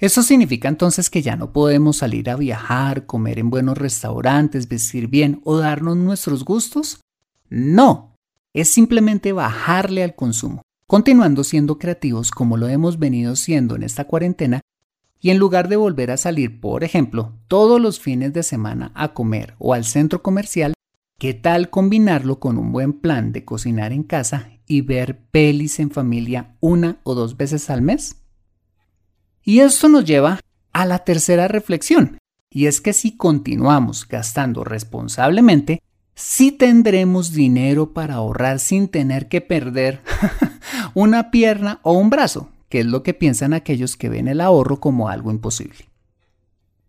¿Eso 0.04 0.22
significa 0.22 0.68
entonces 0.68 1.10
que 1.10 1.22
ya 1.22 1.38
no 1.38 1.54
podemos 1.54 1.96
salir 1.96 2.30
a 2.30 2.36
viajar, 2.36 3.06
comer 3.06 3.40
en 3.40 3.50
buenos 3.50 3.78
restaurantes, 3.78 4.68
vestir 4.68 5.08
bien 5.08 5.40
o 5.46 5.56
darnos 5.56 5.96
nuestros 5.96 6.44
gustos? 6.44 7.00
No, 7.50 8.18
es 8.52 8.68
simplemente 8.68 9.32
bajarle 9.32 10.04
al 10.04 10.14
consumo, 10.14 10.62
continuando 10.88 11.46
siendo 11.46 11.80
creativos 11.80 12.32
como 12.32 12.58
lo 12.58 12.68
hemos 12.68 13.00
venido 13.00 13.38
siendo 13.38 13.78
en 13.78 13.84
esta 13.84 14.04
cuarentena 14.04 14.60
y 15.22 15.30
en 15.30 15.38
lugar 15.38 15.70
de 15.70 15.78
volver 15.78 16.12
a 16.12 16.18
salir, 16.18 16.60
por 16.60 16.84
ejemplo, 16.84 17.38
todos 17.48 17.80
los 17.80 18.02
fines 18.02 18.34
de 18.34 18.44
semana 18.44 18.92
a 18.96 19.14
comer 19.14 19.56
o 19.58 19.74
al 19.74 19.86
centro 19.86 20.22
comercial, 20.22 20.74
¿qué 21.18 21.34
tal 21.34 21.70
combinarlo 21.70 22.42
con 22.42 22.58
un 22.58 22.74
buen 22.74 22.92
plan 22.92 23.32
de 23.32 23.46
cocinar 23.46 23.94
en 23.94 24.04
casa 24.04 24.50
y 24.68 24.82
ver 24.82 25.24
pelis 25.32 25.80
en 25.80 25.92
familia 25.92 26.58
una 26.60 27.00
o 27.04 27.16
dos 27.16 27.38
veces 27.38 27.70
al 27.70 27.82
mes? 27.82 28.18
Y 29.44 29.60
esto 29.60 29.90
nos 29.90 30.06
lleva 30.06 30.40
a 30.72 30.86
la 30.86 31.00
tercera 31.00 31.48
reflexión, 31.48 32.18
y 32.50 32.68
es 32.68 32.82
que 32.82 32.94
si 32.94 33.18
continuamos 33.18 34.08
gastando 34.08 34.64
responsablemente, 34.64 35.82
sí 36.16 36.52
tendremos 36.52 37.34
dinero 37.34 37.94
para 37.94 38.16
ahorrar 38.16 38.60
sin 38.60 38.88
tener 38.88 39.28
que 39.28 39.42
perder 39.42 40.02
una 40.94 41.32
pierna 41.32 41.80
o 41.84 41.94
un 41.94 42.10
brazo, 42.10 42.50
que 42.70 42.82
es 42.82 42.86
lo 42.86 43.04
que 43.04 43.14
piensan 43.14 43.54
aquellos 43.54 43.98
que 43.98 44.10
ven 44.10 44.28
el 44.28 44.40
ahorro 44.40 44.80
como 44.80 45.10
algo 45.10 45.32
imposible. 45.32 45.90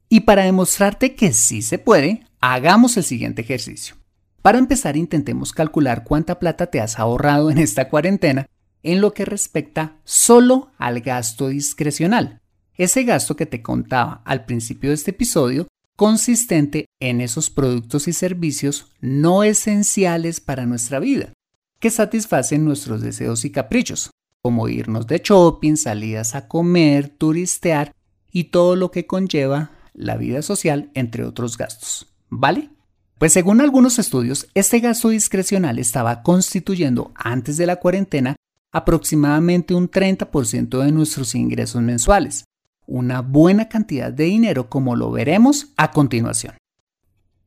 Y 0.08 0.20
para 0.20 0.44
demostrarte 0.44 1.14
que 1.14 1.32
sí 1.32 1.62
se 1.62 1.78
puede, 1.78 2.26
hagamos 2.40 2.96
el 2.96 3.04
siguiente 3.04 3.42
ejercicio. 3.42 3.96
Para 4.42 4.58
empezar, 4.58 4.96
intentemos 4.96 5.52
calcular 5.52 6.04
cuánta 6.04 6.38
plata 6.38 6.66
te 6.66 6.80
has 6.80 6.98
ahorrado 6.98 7.50
en 7.50 7.58
esta 7.58 7.88
cuarentena 7.88 8.46
en 8.82 9.00
lo 9.00 9.14
que 9.14 9.24
respecta 9.24 9.96
solo 10.04 10.70
al 10.76 11.00
gasto 11.00 11.48
discrecional. 11.48 12.42
Ese 12.76 13.04
gasto 13.04 13.36
que 13.36 13.46
te 13.46 13.62
contaba 13.62 14.22
al 14.24 14.44
principio 14.46 14.90
de 14.90 14.94
este 14.94 15.12
episodio 15.12 15.68
consistente 15.96 16.86
en 16.98 17.20
esos 17.20 17.48
productos 17.48 18.08
y 18.08 18.12
servicios 18.12 18.86
no 19.00 19.44
esenciales 19.44 20.40
para 20.40 20.66
nuestra 20.66 20.98
vida, 20.98 21.32
que 21.78 21.90
satisfacen 21.90 22.64
nuestros 22.64 23.00
deseos 23.00 23.44
y 23.44 23.50
caprichos, 23.50 24.10
como 24.42 24.68
irnos 24.68 25.06
de 25.06 25.20
shopping, 25.22 25.76
salidas 25.76 26.34
a 26.34 26.48
comer, 26.48 27.08
turistear 27.08 27.92
y 28.32 28.44
todo 28.44 28.74
lo 28.74 28.90
que 28.90 29.06
conlleva 29.06 29.70
la 29.92 30.16
vida 30.16 30.42
social, 30.42 30.90
entre 30.94 31.24
otros 31.24 31.56
gastos. 31.56 32.08
¿Vale? 32.28 32.70
Pues 33.18 33.32
según 33.32 33.60
algunos 33.60 34.00
estudios, 34.00 34.48
este 34.54 34.80
gasto 34.80 35.10
discrecional 35.10 35.78
estaba 35.78 36.22
constituyendo 36.22 37.12
antes 37.14 37.56
de 37.56 37.66
la 37.66 37.76
cuarentena 37.76 38.34
aproximadamente 38.72 39.72
un 39.72 39.88
30% 39.88 40.82
de 40.82 40.90
nuestros 40.90 41.36
ingresos 41.36 41.80
mensuales, 41.80 42.44
una 42.86 43.22
buena 43.22 43.68
cantidad 43.68 44.12
de 44.12 44.24
dinero 44.24 44.68
como 44.68 44.96
lo 44.96 45.10
veremos 45.10 45.68
a 45.76 45.90
continuación. 45.90 46.54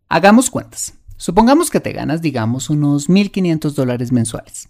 Hagamos 0.09 0.49
cuentas. 0.49 0.95
Supongamos 1.17 1.69
que 1.69 1.79
te 1.79 1.93
ganas, 1.93 2.21
digamos, 2.21 2.69
unos 2.69 3.09
1.500 3.09 3.73
dólares 3.73 4.11
mensuales. 4.11 4.67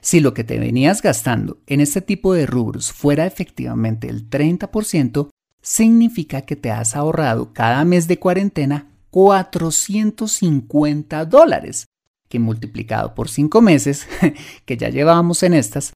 Si 0.00 0.18
lo 0.20 0.34
que 0.34 0.44
te 0.44 0.58
venías 0.58 1.00
gastando 1.02 1.58
en 1.66 1.80
este 1.80 2.00
tipo 2.00 2.32
de 2.34 2.46
rubros 2.46 2.92
fuera 2.92 3.26
efectivamente 3.26 4.08
el 4.08 4.30
30%, 4.30 5.28
significa 5.62 6.42
que 6.42 6.54
te 6.54 6.70
has 6.70 6.94
ahorrado 6.94 7.52
cada 7.52 7.84
mes 7.84 8.06
de 8.06 8.20
cuarentena 8.20 8.92
450 9.10 11.24
dólares, 11.24 11.86
que 12.28 12.38
multiplicado 12.38 13.14
por 13.14 13.28
5 13.28 13.60
meses, 13.62 14.06
que 14.64 14.76
ya 14.76 14.90
llevábamos 14.90 15.42
en 15.42 15.54
estas, 15.54 15.92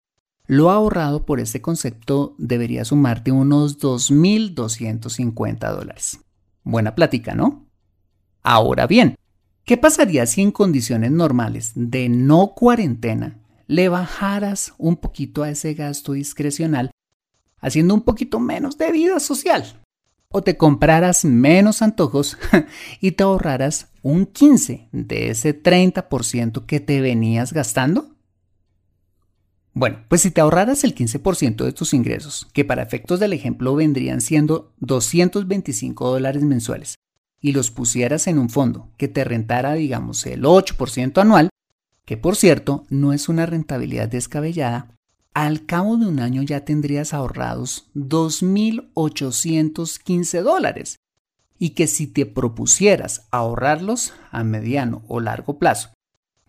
lo 0.51 0.71
ahorrado 0.71 1.25
por 1.27 1.39
este 1.39 1.63
concepto 1.63 2.35
debería 2.37 2.85
sumarte 2.85 3.31
unos 3.31 3.79
2.250 3.79 5.73
dólares. 5.73 6.19
Buena 6.65 6.97
plática, 6.97 7.37
¿no? 7.37 7.69
Ahora 8.43 8.89
bien, 8.89 9.15
¿qué 9.65 9.77
pasaría 9.77 10.27
si 10.27 10.43
en 10.43 10.51
condiciones 10.51 11.13
normales 11.13 11.71
de 11.77 12.09
no 12.09 12.55
cuarentena 12.57 13.39
le 13.69 13.89
bajaras 13.89 14.75
un 14.77 14.97
poquito 14.97 15.45
a 15.45 15.51
ese 15.51 15.75
gasto 15.75 16.15
discrecional, 16.15 16.91
haciendo 17.61 17.95
un 17.95 18.01
poquito 18.01 18.41
menos 18.41 18.77
de 18.77 18.91
vida 18.91 19.21
social? 19.21 19.81
O 20.33 20.43
te 20.43 20.57
compraras 20.57 21.25
menos 21.25 21.81
antojos 21.81 22.37
y 23.01 23.13
te 23.13 23.23
ahorraras 23.23 23.87
un 24.03 24.27
15 24.27 24.89
de 24.91 25.31
ese 25.31 25.63
30% 25.63 26.67
que 26.67 26.81
te 26.81 27.01
venías 27.01 27.53
gastando? 27.53 28.17
Bueno, 29.73 29.99
pues 30.09 30.23
si 30.23 30.33
te 30.33 30.41
ahorraras 30.41 30.83
el 30.83 30.93
15% 30.95 31.65
de 31.65 31.73
tus 31.73 31.95
ingresos, 31.95 32.49
que 32.53 32.65
para 32.65 32.83
efectos 32.83 33.21
del 33.21 33.33
ejemplo 33.33 33.77
vendrían 33.77 34.21
siendo 34.21 34.73
225 34.81 36.11
dólares 36.11 36.43
mensuales, 36.43 36.97
y 37.41 37.53
los 37.53 37.71
pusieras 37.71 38.27
en 38.27 38.39
un 38.39 38.51
fondo 38.51 38.89
que 38.97 39.07
te 39.07 39.23
rentara, 39.23 39.75
digamos, 39.75 40.27
el 40.27 40.43
8% 40.43 41.21
anual, 41.21 41.51
que 42.05 42.17
por 42.17 42.35
cierto 42.35 42.85
no 42.91 43.13
es 43.13 43.29
una 43.29 43.47
rentabilidad 43.47 44.09
descabellada, 44.09 44.91
al 45.35 45.65
cabo 45.65 45.97
de 45.97 46.07
un 46.07 46.19
año 46.19 46.43
ya 46.43 46.65
tendrías 46.65 47.15
ahorrados 47.15 47.87
2.815 47.95 50.43
dólares, 50.43 50.97
y 51.61 51.71
que 51.71 51.87
si 51.87 52.09
te 52.09 52.27
propusieras 52.27 53.29
ahorrarlos 53.31 54.15
a 54.33 54.43
mediano 54.43 55.03
o 55.07 55.21
largo 55.21 55.61
plazo, 55.61 55.91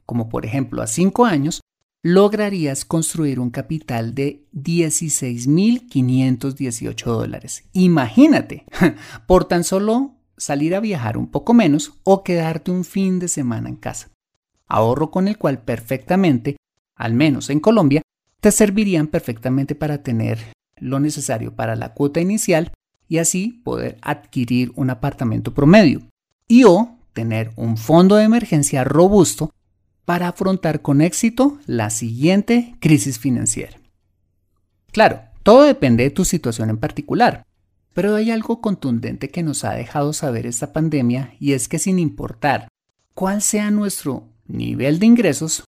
como 0.07 0.29
por 0.29 0.43
ejemplo 0.45 0.81
a 0.81 0.87
5 0.87 1.25
años, 1.25 1.61
lograrías 2.03 2.83
construir 2.83 3.39
un 3.39 3.51
capital 3.51 4.15
de 4.15 4.47
16.518 4.53 7.05
dólares. 7.05 7.63
Imagínate, 7.73 8.65
por 9.27 9.45
tan 9.45 9.63
solo 9.63 10.15
salir 10.37 10.73
a 10.75 10.79
viajar 10.79 11.15
un 11.17 11.27
poco 11.27 11.53
menos 11.53 11.93
o 12.03 12.23
quedarte 12.23 12.71
un 12.71 12.83
fin 12.83 13.19
de 13.19 13.27
semana 13.27 13.69
en 13.69 13.75
casa. 13.75 14.09
Ahorro 14.67 15.11
con 15.11 15.27
el 15.27 15.37
cual 15.37 15.61
perfectamente, 15.61 16.57
al 16.95 17.13
menos 17.13 17.51
en 17.51 17.59
Colombia, 17.59 18.01
te 18.39 18.51
servirían 18.51 19.05
perfectamente 19.07 19.75
para 19.75 20.01
tener 20.01 20.39
lo 20.77 20.99
necesario 20.99 21.55
para 21.55 21.75
la 21.75 21.93
cuota 21.93 22.19
inicial 22.19 22.71
y 23.07 23.19
así 23.19 23.61
poder 23.63 23.99
adquirir 24.01 24.71
un 24.75 24.89
apartamento 24.89 25.53
promedio 25.53 26.01
y 26.47 26.63
o 26.63 26.97
tener 27.13 27.51
un 27.55 27.77
fondo 27.77 28.15
de 28.15 28.23
emergencia 28.23 28.83
robusto 28.83 29.51
para 30.11 30.27
afrontar 30.27 30.81
con 30.81 30.99
éxito 30.99 31.57
la 31.67 31.89
siguiente 31.89 32.75
crisis 32.81 33.17
financiera. 33.17 33.79
Claro, 34.91 35.21
todo 35.41 35.63
depende 35.63 36.03
de 36.03 36.09
tu 36.09 36.25
situación 36.25 36.69
en 36.69 36.75
particular, 36.75 37.45
pero 37.93 38.15
hay 38.15 38.29
algo 38.29 38.59
contundente 38.59 39.29
que 39.29 39.41
nos 39.41 39.63
ha 39.63 39.71
dejado 39.71 40.11
saber 40.11 40.45
esta 40.45 40.73
pandemia 40.73 41.33
y 41.39 41.53
es 41.53 41.69
que 41.69 41.79
sin 41.79 41.97
importar 41.97 42.67
cuál 43.13 43.41
sea 43.41 43.71
nuestro 43.71 44.27
nivel 44.47 44.99
de 44.99 45.05
ingresos, 45.05 45.63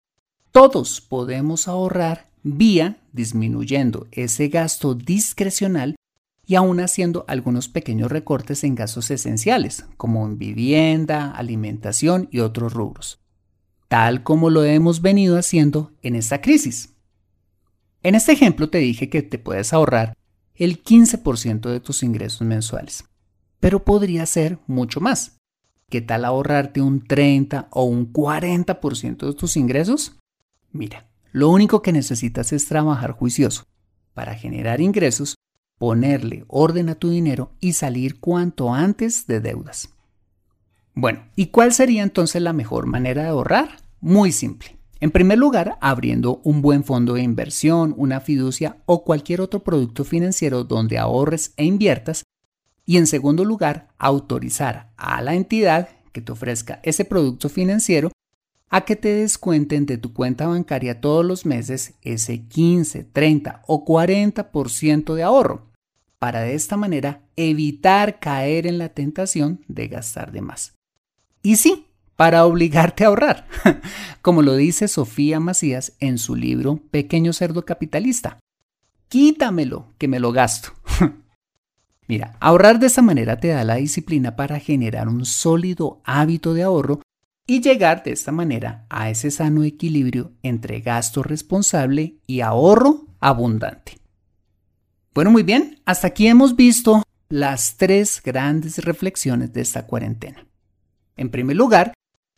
todos 0.51 0.99
podemos 0.99 1.69
ahorrar 1.69 2.27
vía 2.43 2.97
disminuyendo 3.13 4.07
ese 4.11 4.49
gasto 4.49 4.93
discrecional 4.93 5.95
y 6.45 6.55
aún 6.55 6.81
haciendo 6.81 7.23
algunos 7.29 7.69
pequeños 7.69 8.11
recortes 8.11 8.65
en 8.65 8.75
gastos 8.75 9.09
esenciales, 9.09 9.85
como 9.95 10.25
en 10.25 10.37
vivienda, 10.37 11.31
alimentación 11.31 12.27
y 12.29 12.39
otros 12.41 12.73
rubros 12.73 13.22
tal 13.93 14.23
como 14.23 14.49
lo 14.49 14.63
hemos 14.63 15.03
venido 15.03 15.37
haciendo 15.37 15.91
en 16.01 16.15
esta 16.15 16.41
crisis. 16.41 16.95
En 18.01 18.15
este 18.15 18.31
ejemplo 18.31 18.67
te 18.67 18.79
dije 18.79 19.07
que 19.07 19.21
te 19.21 19.37
puedes 19.37 19.71
ahorrar 19.71 20.17
el 20.55 20.83
15% 20.83 21.69
de 21.69 21.79
tus 21.79 22.01
ingresos 22.01 22.41
mensuales, 22.41 23.05
pero 23.59 23.85
podría 23.85 24.25
ser 24.25 24.57
mucho 24.65 24.99
más. 24.99 25.37
¿Qué 25.91 26.01
tal 26.01 26.25
ahorrarte 26.25 26.81
un 26.81 27.05
30 27.05 27.67
o 27.69 27.83
un 27.83 28.11
40% 28.11 29.27
de 29.27 29.33
tus 29.35 29.57
ingresos? 29.57 30.17
Mira, 30.71 31.07
lo 31.31 31.51
único 31.51 31.83
que 31.83 31.91
necesitas 31.91 32.51
es 32.51 32.67
trabajar 32.67 33.11
juicioso 33.11 33.65
para 34.15 34.33
generar 34.33 34.81
ingresos, 34.81 35.35
ponerle 35.77 36.45
orden 36.47 36.89
a 36.89 36.95
tu 36.95 37.11
dinero 37.11 37.51
y 37.59 37.73
salir 37.73 38.19
cuanto 38.19 38.73
antes 38.73 39.27
de 39.27 39.39
deudas. 39.39 39.89
Bueno, 40.95 41.27
¿y 41.35 41.47
cuál 41.47 41.73
sería 41.73 42.01
entonces 42.01 42.41
la 42.41 42.53
mejor 42.53 42.87
manera 42.87 43.21
de 43.21 43.29
ahorrar? 43.29 43.82
Muy 44.03 44.33
simple. 44.33 44.75
En 44.99 45.11
primer 45.11 45.37
lugar, 45.37 45.77
abriendo 45.79 46.41
un 46.43 46.61
buen 46.61 46.83
fondo 46.83 47.13
de 47.13 47.21
inversión, 47.21 47.93
una 47.95 48.19
fiducia 48.19 48.75
o 48.85 49.05
cualquier 49.05 49.39
otro 49.39 49.63
producto 49.63 50.03
financiero 50.03 50.65
donde 50.65 50.97
ahorres 50.97 51.53
e 51.55 51.63
inviertas 51.63 52.23
Y 52.85 52.97
en 52.97 53.07
segundo 53.07 53.45
lugar, 53.45 53.87
autorizar 53.97 54.91
a 54.97 55.21
la 55.21 55.35
entidad 55.35 55.87
que 56.11 56.19
te 56.19 56.33
ofrezca 56.33 56.81
ese 56.83 57.05
producto 57.05 57.47
financiero 57.47 58.11
a 58.69 58.83
que 58.83 58.97
te 58.97 59.07
descuenten 59.07 59.85
de 59.85 59.97
tu 59.97 60.11
cuenta 60.11 60.47
bancaria 60.47 60.99
todos 60.99 61.23
los 61.23 61.45
meses 61.45 61.93
ese 62.01 62.45
15, 62.45 63.05
30 63.05 63.61
o 63.67 63.85
40% 63.85 65.13
de 65.13 65.23
ahorro, 65.23 65.71
para 66.19 66.41
de 66.41 66.55
esta 66.55 66.75
manera 66.75 67.21
evitar 67.37 68.19
caer 68.19 68.67
en 68.67 68.79
la 68.79 68.89
tentación 68.89 69.63
de 69.69 69.87
gastar 69.87 70.33
de 70.33 70.41
más. 70.41 70.73
Y 71.41 71.55
sí, 71.55 71.87
para 72.15 72.45
obligarte 72.45 73.03
a 73.03 73.07
ahorrar, 73.07 73.47
como 74.21 74.41
lo 74.41 74.55
dice 74.55 74.87
Sofía 74.87 75.39
Macías 75.39 75.93
en 75.99 76.17
su 76.17 76.35
libro 76.35 76.79
Pequeño 76.91 77.33
Cerdo 77.33 77.65
Capitalista. 77.65 78.39
Quítamelo, 79.09 79.93
que 79.97 80.07
me 80.07 80.19
lo 80.19 80.31
gasto. 80.31 80.73
Mira, 82.07 82.35
ahorrar 82.39 82.79
de 82.79 82.87
esa 82.87 83.01
manera 83.01 83.39
te 83.39 83.49
da 83.49 83.63
la 83.63 83.75
disciplina 83.75 84.35
para 84.35 84.59
generar 84.59 85.07
un 85.07 85.25
sólido 85.25 86.01
hábito 86.03 86.53
de 86.53 86.63
ahorro 86.63 87.01
y 87.45 87.61
llegar 87.61 88.03
de 88.03 88.11
esta 88.11 88.31
manera 88.31 88.85
a 88.89 89.09
ese 89.09 89.31
sano 89.31 89.63
equilibrio 89.63 90.31
entre 90.43 90.79
gasto 90.79 91.23
responsable 91.23 92.17
y 92.25 92.41
ahorro 92.41 93.05
abundante. 93.19 93.97
Bueno, 95.13 95.31
muy 95.31 95.43
bien, 95.43 95.79
hasta 95.85 96.07
aquí 96.07 96.27
hemos 96.27 96.55
visto 96.55 97.03
las 97.29 97.77
tres 97.77 98.21
grandes 98.23 98.83
reflexiones 98.83 99.53
de 99.53 99.61
esta 99.61 99.85
cuarentena. 99.85 100.45
En 101.15 101.29
primer 101.29 101.55
lugar, 101.55 101.93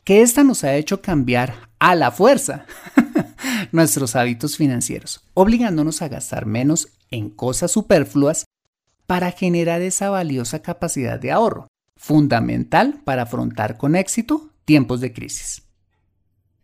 que 0.06 0.22
esta 0.22 0.44
nos 0.44 0.62
ha 0.62 0.76
hecho 0.76 1.02
cambiar 1.02 1.68
a 1.80 1.96
la 1.96 2.12
fuerza 2.12 2.64
nuestros 3.72 4.14
hábitos 4.14 4.56
financieros, 4.56 5.20
obligándonos 5.34 6.00
a 6.00 6.06
gastar 6.06 6.46
menos 6.46 6.90
en 7.10 7.28
cosas 7.28 7.72
superfluas 7.72 8.44
para 9.08 9.32
generar 9.32 9.82
esa 9.82 10.08
valiosa 10.08 10.62
capacidad 10.62 11.18
de 11.18 11.32
ahorro, 11.32 11.66
fundamental 11.96 13.00
para 13.02 13.22
afrontar 13.22 13.78
con 13.78 13.96
éxito 13.96 14.50
tiempos 14.64 15.00
de 15.00 15.12
crisis. 15.12 15.64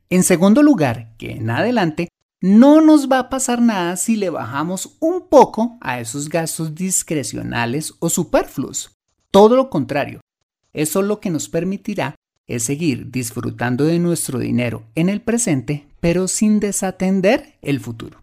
En 0.09 0.23
segundo 0.23 0.63
lugar, 0.63 1.17
que 1.19 1.33
en 1.33 1.51
adelante 1.51 2.07
no 2.41 2.81
nos 2.81 3.11
va 3.11 3.19
a 3.19 3.29
pasar 3.29 3.61
nada 3.61 3.97
si 3.97 4.15
le 4.15 4.31
bajamos 4.31 4.97
un 5.01 5.29
poco 5.29 5.79
a 5.81 5.99
esos 5.99 6.29
gastos 6.29 6.77
discrecionales 6.77 7.95
o 7.99 8.09
superfluos. 8.09 8.93
Todo 9.33 9.57
lo 9.57 9.69
contrario, 9.69 10.21
eso 10.73 11.03
lo 11.03 11.19
que 11.19 11.31
nos 11.31 11.49
permitirá 11.49 12.15
es 12.47 12.65
seguir 12.65 13.11
disfrutando 13.11 13.85
de 13.85 13.99
nuestro 13.99 14.39
dinero 14.39 14.85
en 14.95 15.09
el 15.09 15.21
presente, 15.21 15.87
pero 16.01 16.29
sin 16.29 16.61
desatender 16.61 17.55
el 17.63 17.81
futuro. 17.81 18.21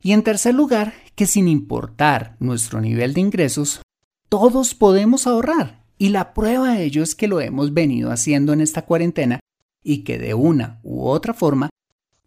Y 0.00 0.12
en 0.12 0.22
tercer 0.22 0.54
lugar, 0.54 0.94
que 1.14 1.26
sin 1.26 1.48
importar 1.48 2.36
nuestro 2.40 2.80
nivel 2.80 3.14
de 3.14 3.20
ingresos, 3.20 3.82
todos 4.28 4.74
podemos 4.74 5.26
ahorrar. 5.26 5.84
Y 5.98 6.08
la 6.08 6.34
prueba 6.34 6.74
de 6.74 6.84
ello 6.84 7.02
es 7.02 7.14
que 7.14 7.28
lo 7.28 7.40
hemos 7.40 7.74
venido 7.74 8.10
haciendo 8.10 8.52
en 8.52 8.60
esta 8.60 8.82
cuarentena 8.82 9.40
y 9.84 9.98
que 9.98 10.18
de 10.18 10.34
una 10.34 10.80
u 10.82 11.04
otra 11.04 11.34
forma, 11.34 11.70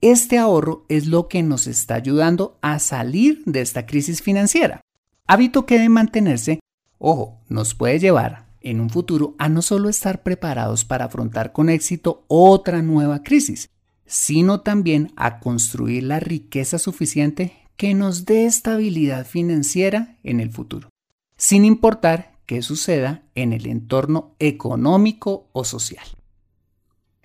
este 0.01 0.37
ahorro 0.37 0.85
es 0.87 1.07
lo 1.07 1.27
que 1.27 1.41
nos 1.41 1.67
está 1.67 1.95
ayudando 1.95 2.57
a 2.61 2.79
salir 2.79 3.43
de 3.45 3.61
esta 3.61 3.85
crisis 3.85 4.21
financiera. 4.21 4.81
Hábito 5.27 5.65
que 5.65 5.79
de 5.79 5.89
mantenerse, 5.89 6.59
ojo, 6.99 7.41
nos 7.49 7.73
puede 7.73 7.99
llevar 7.99 8.44
en 8.65 8.81
un 8.81 8.89
futuro 8.89 9.35
a 9.37 9.47
no 9.47 9.61
solo 9.61 9.87
estar 9.87 10.23
preparados 10.23 10.83
para 10.83 11.05
afrontar 11.05 11.53
con 11.53 11.69
éxito 11.69 12.25
otra 12.27 12.81
nueva 12.81 13.23
crisis, 13.23 13.69
sino 14.05 14.61
también 14.61 15.13
a 15.15 15.39
construir 15.39 16.03
la 16.03 16.19
riqueza 16.19 16.77
suficiente 16.77 17.53
que 17.77 17.93
nos 17.93 18.25
dé 18.25 18.45
estabilidad 18.45 19.25
financiera 19.25 20.17
en 20.23 20.39
el 20.39 20.51
futuro, 20.51 20.89
sin 21.37 21.63
importar 21.63 22.37
qué 22.45 22.61
suceda 22.61 23.23
en 23.35 23.53
el 23.53 23.67
entorno 23.67 24.35
económico 24.39 25.49
o 25.53 25.63
social. 25.63 26.05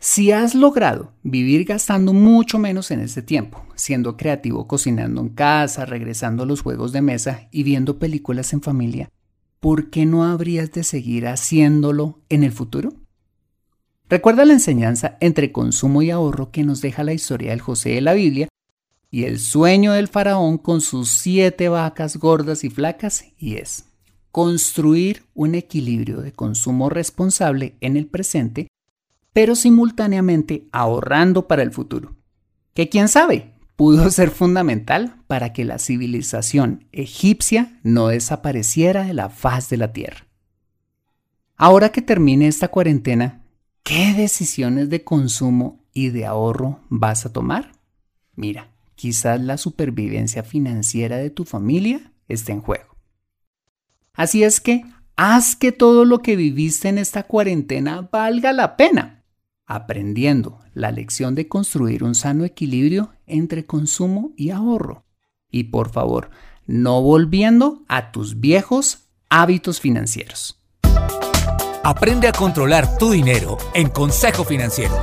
Si 0.02 0.32
has 0.32 0.54
logrado 0.54 1.12
vivir 1.22 1.66
gastando 1.66 2.14
mucho 2.14 2.58
menos 2.58 2.90
en 2.90 3.00
este 3.00 3.20
tiempo, 3.20 3.62
siendo 3.74 4.16
creativo 4.16 4.66
cocinando 4.66 5.20
en 5.20 5.28
casa, 5.28 5.84
regresando 5.84 6.42
a 6.42 6.46
los 6.46 6.62
juegos 6.62 6.92
de 6.92 7.02
mesa 7.02 7.48
y 7.50 7.64
viendo 7.64 7.98
películas 7.98 8.54
en 8.54 8.62
familia, 8.62 9.10
¿por 9.60 9.90
qué 9.90 10.06
no 10.06 10.24
habrías 10.24 10.72
de 10.72 10.82
seguir 10.82 11.26
haciéndolo 11.26 12.20
en 12.28 12.42
el 12.42 12.52
futuro? 12.52 12.94
Recuerda 14.08 14.44
la 14.44 14.54
enseñanza 14.54 15.16
entre 15.20 15.52
consumo 15.52 16.02
y 16.02 16.10
ahorro 16.10 16.50
que 16.50 16.64
nos 16.64 16.80
deja 16.80 17.04
la 17.04 17.12
historia 17.12 17.50
del 17.50 17.60
José 17.60 17.90
de 17.90 18.00
la 18.00 18.14
Biblia 18.14 18.48
y 19.10 19.24
el 19.24 19.38
sueño 19.38 19.92
del 19.92 20.08
faraón 20.08 20.58
con 20.58 20.80
sus 20.80 21.10
siete 21.10 21.68
vacas 21.68 22.16
gordas 22.16 22.64
y 22.64 22.70
flacas 22.70 23.24
y 23.38 23.56
es 23.56 23.84
construir 24.32 25.24
un 25.34 25.54
equilibrio 25.54 26.20
de 26.20 26.32
consumo 26.32 26.88
responsable 26.88 27.76
en 27.80 27.96
el 27.96 28.06
presente, 28.06 28.68
pero 29.32 29.54
simultáneamente 29.56 30.68
ahorrando 30.72 31.48
para 31.48 31.62
el 31.62 31.72
futuro. 31.72 32.16
Que 32.74 32.88
quién 32.88 33.08
sabe, 33.08 33.49
pudo 33.80 34.10
ser 34.10 34.30
fundamental 34.30 35.16
para 35.26 35.54
que 35.54 35.64
la 35.64 35.78
civilización 35.78 36.86
egipcia 36.92 37.80
no 37.82 38.08
desapareciera 38.08 39.04
de 39.04 39.14
la 39.14 39.30
faz 39.30 39.70
de 39.70 39.78
la 39.78 39.94
tierra. 39.94 40.26
Ahora 41.56 41.88
que 41.88 42.02
termine 42.02 42.46
esta 42.46 42.68
cuarentena, 42.68 43.42
¿qué 43.82 44.12
decisiones 44.12 44.90
de 44.90 45.02
consumo 45.02 45.82
y 45.94 46.10
de 46.10 46.26
ahorro 46.26 46.80
vas 46.90 47.24
a 47.24 47.32
tomar? 47.32 47.72
Mira, 48.36 48.70
quizás 48.96 49.40
la 49.40 49.56
supervivencia 49.56 50.42
financiera 50.42 51.16
de 51.16 51.30
tu 51.30 51.46
familia 51.46 52.12
esté 52.28 52.52
en 52.52 52.60
juego. 52.60 52.98
Así 54.12 54.42
es 54.44 54.60
que 54.60 54.84
haz 55.16 55.56
que 55.56 55.72
todo 55.72 56.04
lo 56.04 56.18
que 56.18 56.36
viviste 56.36 56.90
en 56.90 56.98
esta 56.98 57.22
cuarentena 57.22 58.06
valga 58.12 58.52
la 58.52 58.76
pena, 58.76 59.19
aprendiendo 59.70 60.58
la 60.74 60.90
lección 60.90 61.36
de 61.36 61.46
construir 61.46 62.02
un 62.02 62.16
sano 62.16 62.44
equilibrio 62.44 63.12
entre 63.28 63.66
consumo 63.66 64.32
y 64.36 64.50
ahorro. 64.50 65.04
Y 65.48 65.64
por 65.64 65.92
favor, 65.92 66.30
no 66.66 67.00
volviendo 67.02 67.84
a 67.86 68.10
tus 68.10 68.40
viejos 68.40 69.06
hábitos 69.28 69.80
financieros. 69.80 70.60
Aprende 71.84 72.26
a 72.26 72.32
controlar 72.32 72.98
tu 72.98 73.12
dinero 73.12 73.58
en 73.72 73.88
Consejo 73.90 74.42
Financiero. 74.42 74.94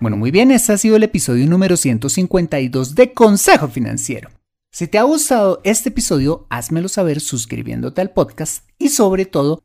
Bueno, 0.00 0.16
muy 0.16 0.30
bien, 0.30 0.52
este 0.52 0.72
ha 0.72 0.78
sido 0.78 0.94
el 0.94 1.02
episodio 1.02 1.44
número 1.48 1.76
152 1.76 2.94
de 2.94 3.12
Consejo 3.12 3.66
Financiero. 3.66 4.30
Si 4.70 4.86
te 4.86 4.98
ha 4.98 5.02
gustado 5.02 5.60
este 5.64 5.88
episodio, 5.88 6.46
házmelo 6.48 6.88
saber 6.88 7.20
suscribiéndote 7.20 8.00
al 8.00 8.12
podcast 8.12 8.68
y 8.78 8.90
sobre 8.90 9.26
todo 9.26 9.64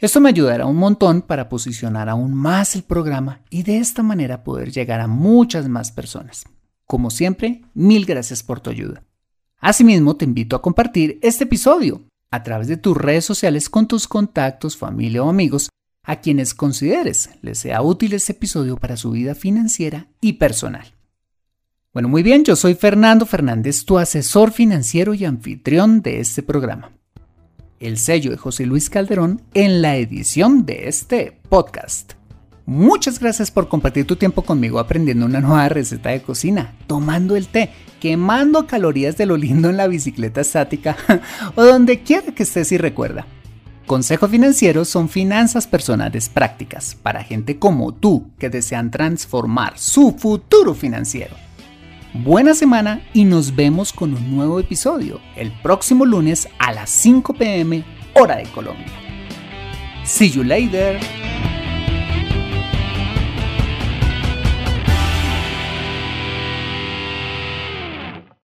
Esto 0.00 0.20
me 0.20 0.28
ayudará 0.28 0.64
un 0.66 0.76
montón 0.76 1.22
para 1.22 1.48
posicionar 1.48 2.08
aún 2.08 2.32
más 2.32 2.76
el 2.76 2.84
programa 2.84 3.40
y 3.50 3.64
de 3.64 3.78
esta 3.78 4.04
manera 4.04 4.44
poder 4.44 4.70
llegar 4.70 5.00
a 5.00 5.08
muchas 5.08 5.68
más 5.68 5.90
personas. 5.90 6.44
Como 6.86 7.10
siempre, 7.10 7.64
mil 7.74 8.06
gracias 8.06 8.44
por 8.44 8.60
tu 8.60 8.70
ayuda. 8.70 9.02
Asimismo, 9.58 10.14
te 10.14 10.24
invito 10.24 10.54
a 10.54 10.62
compartir 10.62 11.18
este 11.20 11.44
episodio 11.44 12.02
a 12.30 12.44
través 12.44 12.68
de 12.68 12.76
tus 12.76 12.96
redes 12.96 13.24
sociales 13.24 13.68
con 13.68 13.88
tus 13.88 14.06
contactos, 14.06 14.76
familia 14.76 15.24
o 15.24 15.30
amigos 15.30 15.68
a 16.04 16.20
quienes 16.20 16.54
consideres 16.54 17.30
les 17.42 17.58
sea 17.58 17.82
útil 17.82 18.12
este 18.12 18.32
episodio 18.32 18.76
para 18.76 18.96
su 18.96 19.10
vida 19.10 19.34
financiera 19.34 20.06
y 20.20 20.34
personal. 20.34 20.94
Bueno, 21.92 22.08
muy 22.08 22.22
bien, 22.22 22.44
yo 22.44 22.54
soy 22.54 22.74
Fernando 22.74 23.26
Fernández, 23.26 23.84
tu 23.84 23.98
asesor 23.98 24.52
financiero 24.52 25.12
y 25.12 25.24
anfitrión 25.24 26.02
de 26.02 26.20
este 26.20 26.44
programa. 26.44 26.92
El 27.80 27.96
sello 27.96 28.32
de 28.32 28.36
José 28.36 28.66
Luis 28.66 28.90
Calderón 28.90 29.40
en 29.54 29.82
la 29.82 29.96
edición 29.96 30.66
de 30.66 30.88
este 30.88 31.38
podcast. 31.48 32.14
Muchas 32.66 33.20
gracias 33.20 33.52
por 33.52 33.68
compartir 33.68 34.04
tu 34.04 34.16
tiempo 34.16 34.42
conmigo 34.42 34.80
aprendiendo 34.80 35.24
una 35.24 35.40
nueva 35.40 35.68
receta 35.68 36.10
de 36.10 36.20
cocina, 36.20 36.74
tomando 36.88 37.36
el 37.36 37.46
té, 37.46 37.70
quemando 38.00 38.66
calorías 38.66 39.16
de 39.16 39.26
lo 39.26 39.36
lindo 39.36 39.70
en 39.70 39.76
la 39.76 39.86
bicicleta 39.86 40.40
estática 40.40 40.96
o 41.54 41.62
donde 41.62 42.02
quiera 42.02 42.34
que 42.34 42.42
estés 42.42 42.72
y 42.72 42.78
recuerda. 42.78 43.26
Consejo 43.86 44.28
Financiero 44.28 44.84
son 44.84 45.08
finanzas 45.08 45.68
personales 45.68 46.28
prácticas 46.28 46.96
para 46.96 47.22
gente 47.22 47.58
como 47.58 47.94
tú 47.94 48.32
que 48.38 48.50
desean 48.50 48.90
transformar 48.90 49.78
su 49.78 50.16
futuro 50.18 50.74
financiero. 50.74 51.47
Buena 52.14 52.54
semana 52.54 53.02
y 53.12 53.24
nos 53.24 53.54
vemos 53.54 53.92
con 53.92 54.14
un 54.14 54.34
nuevo 54.34 54.58
episodio 54.58 55.20
el 55.36 55.52
próximo 55.52 56.06
lunes 56.06 56.48
a 56.58 56.72
las 56.72 56.88
5 56.88 57.34
pm 57.34 57.84
hora 58.14 58.36
de 58.36 58.44
Colombia. 58.44 58.86
See 60.04 60.30
you 60.30 60.42
later. 60.42 60.98